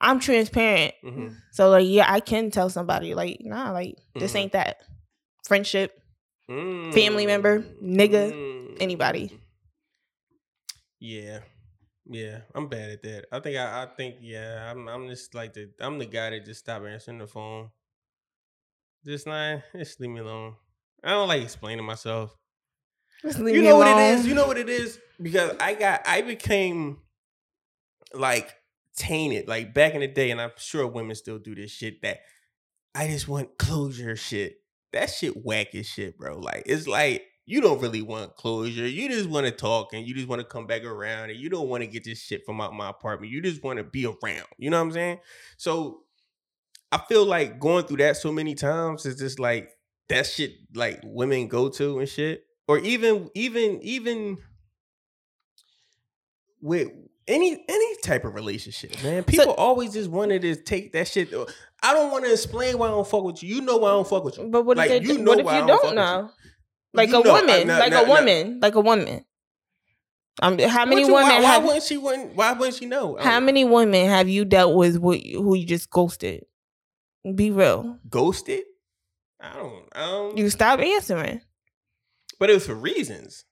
[0.00, 0.94] I'm transparent.
[1.04, 1.36] Mhm.
[1.52, 4.36] So like, yeah, I can tell somebody like, nah, like this Mhm.
[4.36, 4.78] ain't that
[5.46, 5.96] friendship.
[6.48, 8.76] Family member, nigga, Mm.
[8.80, 9.38] anybody.
[10.98, 11.40] Yeah,
[12.06, 13.26] yeah, I'm bad at that.
[13.32, 16.44] I think I, I think yeah, I'm I'm just like the I'm the guy that
[16.44, 17.70] just stop answering the phone.
[19.06, 20.56] Just not just leave me alone.
[21.02, 22.36] I don't like explaining myself.
[23.22, 24.26] Just leave you know what it is.
[24.26, 26.98] You know what it is because I got I became
[28.14, 28.52] like
[28.96, 32.02] tainted like back in the day, and I'm sure women still do this shit.
[32.02, 32.20] That
[32.94, 34.16] I just want closure.
[34.16, 34.56] Shit,
[34.92, 36.38] that shit whack as shit, bro.
[36.38, 38.86] Like it's like you don't really want closure.
[38.86, 41.48] You just want to talk and you just want to come back around and you
[41.48, 43.32] don't want to get this shit from out my apartment.
[43.32, 44.46] You just want to be around.
[44.56, 45.18] You know what I'm saying?
[45.56, 46.02] So
[46.92, 49.70] I feel like going through that so many times is just like
[50.08, 52.44] that shit like women go to and shit.
[52.68, 54.38] Or even even even
[56.60, 56.90] with
[57.30, 59.24] any any type of relationship, man.
[59.24, 61.32] People always just wanted to take that shit.
[61.82, 63.54] I don't want to explain why I don't fuck with you.
[63.56, 64.48] You know why I don't fuck with you.
[64.48, 66.30] But what Like, if, they, you know what if why I you don't don't know?
[66.92, 68.14] Like a know, I- woman, nah, like nah, a nah.
[68.14, 69.24] woman, like a woman.
[70.42, 71.64] Um, how many you- women why, why have?
[71.64, 73.16] wouldn't she wouldn't why wouldn't she know?
[73.20, 76.44] how Oh, many women have you dealt with who you just ghosted?
[77.34, 77.98] Be real.
[78.08, 78.62] ghosted?
[79.40, 81.40] I don't I don't You stop answering.
[82.38, 83.44] but it was for reasons.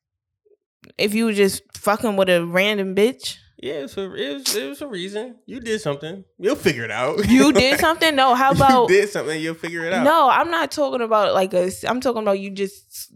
[0.96, 4.68] If you were just fucking with a random bitch, Yeah, it was it was, it
[4.68, 5.36] was a reason.
[5.46, 6.24] You did something.
[6.38, 7.28] You'll figure it out.
[7.28, 8.14] you did something.
[8.14, 10.04] No, how about you did something, you'll figure it out.
[10.04, 11.70] No, I'm not talking about like a.
[11.88, 13.12] I'm talking about you just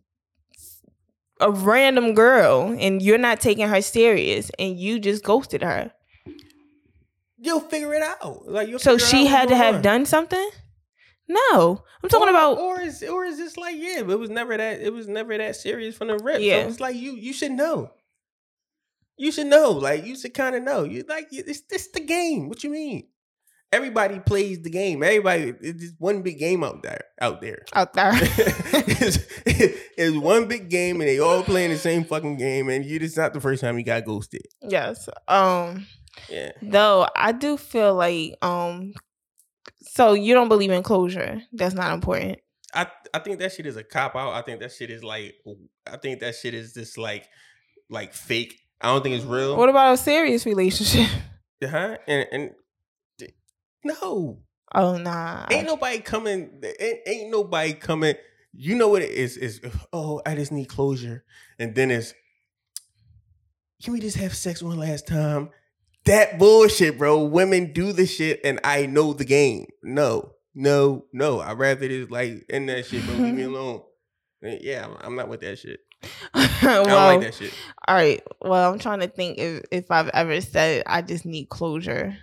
[1.41, 5.93] a random girl and you're not taking her serious and you just ghosted her.
[7.39, 8.47] You'll figure it out.
[8.49, 9.83] Like you'll So she had to have on.
[9.83, 10.51] done something.
[11.29, 12.59] No, I'm talking or, about.
[12.59, 15.37] or is or is this like yeah, but it was never that it was never
[15.39, 16.41] that serious from the rip.
[16.41, 16.63] Yeah.
[16.63, 17.91] So it's like you you should know.
[19.23, 19.71] You should know.
[19.71, 20.83] Like you should kind of know.
[20.83, 22.49] You like it's this the game.
[22.49, 23.07] What you mean?
[23.71, 25.01] Everybody plays the game.
[25.01, 27.05] Everybody it's just one big game out there.
[27.21, 27.65] Out there.
[27.73, 28.11] out there.
[28.17, 29.19] it's,
[29.97, 33.17] it's one big game and they all playing the same fucking game and you just
[33.17, 34.43] not the first time you got ghosted.
[34.61, 35.09] yes.
[35.29, 35.87] Um.
[36.29, 36.51] Yeah.
[36.61, 38.93] Though I do feel like um.
[39.83, 41.41] So you don't believe in closure?
[41.53, 42.41] That's not important.
[42.75, 44.33] I I think that shit is a cop out.
[44.33, 45.37] I think that shit is like
[45.87, 47.29] I think that shit is just like
[47.89, 48.59] like fake.
[48.83, 49.57] I don't think it's real.
[49.57, 51.09] What about a serious relationship?
[51.65, 51.97] huh?
[52.07, 52.51] And and
[53.85, 54.39] no,
[54.75, 55.47] Oh nah.
[55.51, 56.63] ain't nobody coming.
[56.81, 58.15] Ain't, ain't nobody coming.
[58.53, 59.37] You know what it is?
[59.37, 59.61] Is
[59.93, 61.25] oh, I just need closure,
[61.59, 62.15] and then it's
[63.83, 65.51] can we just have sex one last time?
[66.05, 67.25] That bullshit, bro.
[67.25, 69.67] Women do the shit, and I know the game.
[69.83, 71.41] No, no, no.
[71.41, 73.17] I'd rather just like end that shit, bro.
[73.17, 73.83] Leave me alone.
[74.43, 75.81] Yeah, I'm not with that shit.
[76.35, 77.55] I well, don't like that shit.
[77.87, 78.23] All right.
[78.41, 82.17] Well, I'm trying to think if if I've ever said I just need closure.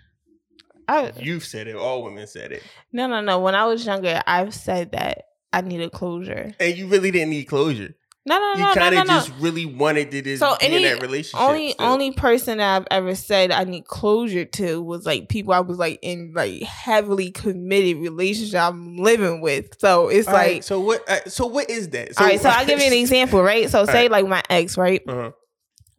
[0.87, 1.75] I You've said it.
[1.75, 3.39] All women said it, no no no.
[3.39, 6.53] When I was younger, I've said that I needed closure.
[6.59, 7.95] and you really didn't need closure.
[8.29, 9.13] No no you no no kind no of no.
[9.15, 11.39] just really wanted to just So be in that relationship.
[11.41, 15.59] only only person that I've ever said I need closure to was like people I
[15.61, 19.79] was like in like heavily committed relationship I'm living with.
[19.79, 21.09] So it's All like right, so what?
[21.09, 22.17] Uh, so what is that?
[22.19, 22.39] all right.
[22.39, 23.69] So I'll give you an example, right?
[23.69, 24.11] So say right.
[24.11, 25.01] like my ex, right?
[25.07, 25.31] Uh-huh.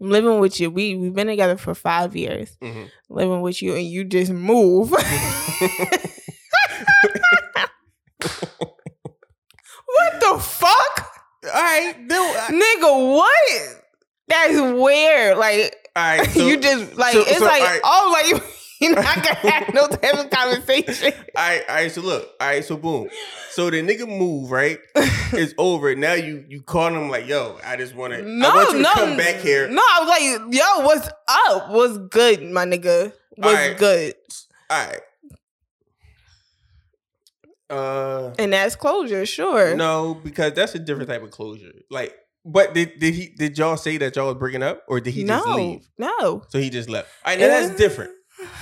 [0.00, 0.70] I'm living with you.
[0.70, 2.56] We we've been together for five years.
[2.62, 2.88] Mhm.
[3.10, 4.90] living with you and you just move.
[9.86, 10.89] what the fuck?
[11.44, 13.82] All right, uh, Nigga, what?
[14.28, 15.38] That's weird.
[15.38, 17.80] Like All right, so, you just like so- it's so, like all right.
[17.84, 18.42] oh like
[18.80, 21.12] you're not gonna have no type of conversation.
[21.36, 21.90] All right, all right.
[21.92, 22.64] So look, all right.
[22.64, 23.08] So boom.
[23.50, 24.78] So the nigga move right.
[25.32, 25.94] It's over.
[25.94, 28.22] Now you you call him like, yo, I just want to.
[28.22, 29.68] No, I want you to no, come back here.
[29.68, 31.70] No, I was like, yo, what's up?
[31.70, 33.12] What's good, my nigga?
[33.36, 33.78] What's Alright.
[33.78, 34.14] good?
[34.68, 35.00] All right.
[37.70, 39.74] Uh, And that's closure, sure.
[39.76, 41.72] no, because that's a different type of closure.
[41.90, 42.14] Like,
[42.44, 45.24] but did did he did y'all say that y'all was breaking up, or did he
[45.24, 45.88] just no, leave?
[45.98, 46.42] no.
[46.48, 47.08] So he just left.
[47.24, 48.10] All right, now that's different.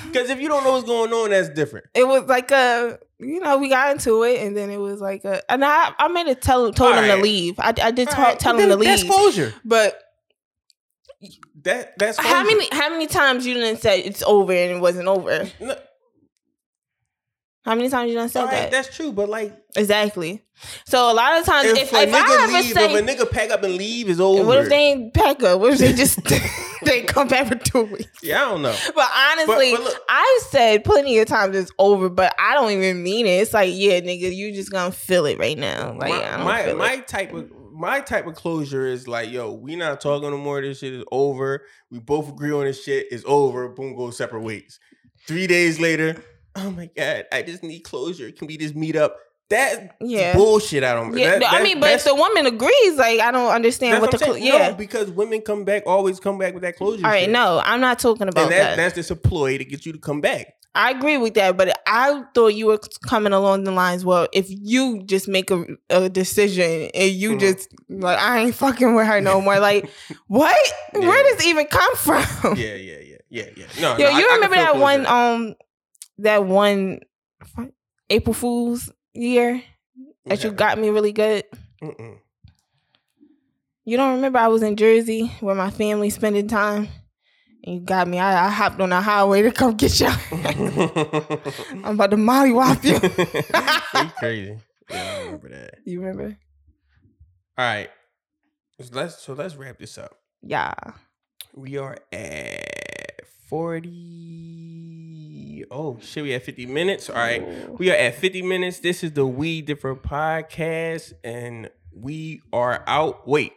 [0.07, 1.87] Because if you don't know what's going on, that's different.
[1.95, 5.25] It was like a, you know, we got into it, and then it was like
[5.25, 7.61] a, and I, I made it tell, told him to leave.
[7.61, 9.55] I, I did All right, tell him to then That's leave, closure.
[9.65, 10.03] but
[11.63, 15.07] That that's how many, how many times you didn't say it's over and it wasn't
[15.09, 15.49] over?
[15.61, 15.77] No,
[17.69, 18.71] How many times you done said right, that?
[18.71, 20.43] that's true, but like exactly.
[20.87, 22.99] So a lot of times, if, if, a if, nigga I ever leave, say, if
[22.99, 24.43] a nigga pack up and leave, is over.
[24.43, 25.61] what if they ain't pack up?
[25.61, 26.19] What if they just
[26.85, 28.23] they come back for two weeks?
[28.23, 28.75] Yeah, I don't know.
[28.95, 33.03] But honestly, but look- I've said plenty of times it's over, but I don't even
[33.03, 33.43] mean it.
[33.43, 35.93] It's like, yeah, nigga, you just gonna feel it right now.
[35.93, 39.53] Like my I don't my, my type of my type of closure is like, yo,
[39.53, 40.63] we not talking no more.
[40.63, 41.67] This shit is over.
[41.91, 43.09] We both agree on this shit.
[43.11, 43.69] It's over.
[43.69, 44.81] Boom, go separate ways.
[45.27, 46.17] Three days later,
[46.59, 48.31] oh my god, I just need closure.
[48.33, 49.17] Can we just meet up?
[49.51, 50.35] That Yeah.
[50.35, 50.85] bullshit.
[50.85, 51.17] I don't.
[51.17, 54.11] Yeah, that- I that- mean, but if the woman agrees, like I don't understand what
[54.11, 54.69] the I'm yeah.
[54.69, 57.03] No, because women come back, always come back with that closure.
[57.07, 57.31] All right, shit.
[57.31, 58.77] no, I'm not talking about and that, that.
[58.77, 60.49] that's just a ploy to get you to come back.
[60.75, 64.05] I agree with that, but I thought you were coming along the lines.
[64.05, 67.41] Well, if you just make a, a decision and you Mhm.
[67.41, 69.59] just like, I ain't fucking with her no more.
[69.59, 69.89] Like,
[70.29, 70.55] what?
[70.95, 71.01] Yeah.
[71.09, 72.23] Where does it even come from?
[72.59, 73.65] yeah, yeah, yeah, yeah, yeah.
[73.81, 75.55] No, Yo, no, you I remember feel that one um
[76.19, 77.01] that one
[78.11, 79.63] April Fool's year
[80.27, 81.45] that you got me really good?
[81.83, 82.19] Mm-mm.
[83.85, 86.89] You don't remember I was in Jersey where my family spending time?
[87.65, 88.19] And you got me.
[88.19, 90.07] I, I hopped on the highway to come get you.
[90.31, 92.95] I'm about to mollywop you.
[94.03, 94.59] you crazy.
[94.91, 95.75] Yeah, I remember that.
[95.85, 96.37] You remember?
[97.57, 97.91] All right.
[98.81, 100.17] So let's so let's wrap this up.
[100.43, 100.75] Yeah.
[101.55, 105.08] We are at 40.
[105.71, 107.09] Oh shit, we at 50 minutes.
[107.11, 107.79] All right.
[107.79, 108.81] We are at 50 minutes.
[108.81, 113.27] This is the We Different podcast, and we are out.
[113.29, 113.53] Wait.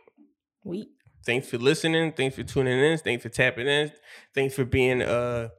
[0.64, 0.90] We
[1.26, 2.14] Thanks for listening.
[2.14, 2.98] Thanks for tuning in.
[2.98, 3.92] Thanks for tapping in.
[4.34, 5.50] Thanks for being uh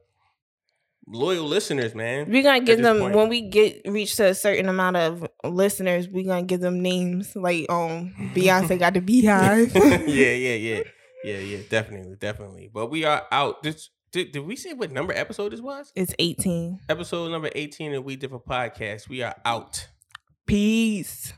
[1.07, 2.29] loyal listeners, man.
[2.29, 3.15] we're gonna give them point.
[3.15, 7.35] when we get reach to a certain amount of listeners, we're gonna give them names
[7.35, 9.73] like um Beyonce got the beehive.
[9.75, 10.83] yeah, yeah, yeah.
[11.25, 12.69] Yeah, yeah, definitely, definitely.
[12.73, 13.63] But we are out.
[13.63, 15.91] This did, did we say what number episode this was?
[15.95, 16.81] it's 18.
[16.87, 19.09] Episode number 18 of We Differ Podcast.
[19.09, 19.87] We are out.
[20.45, 21.33] Peace.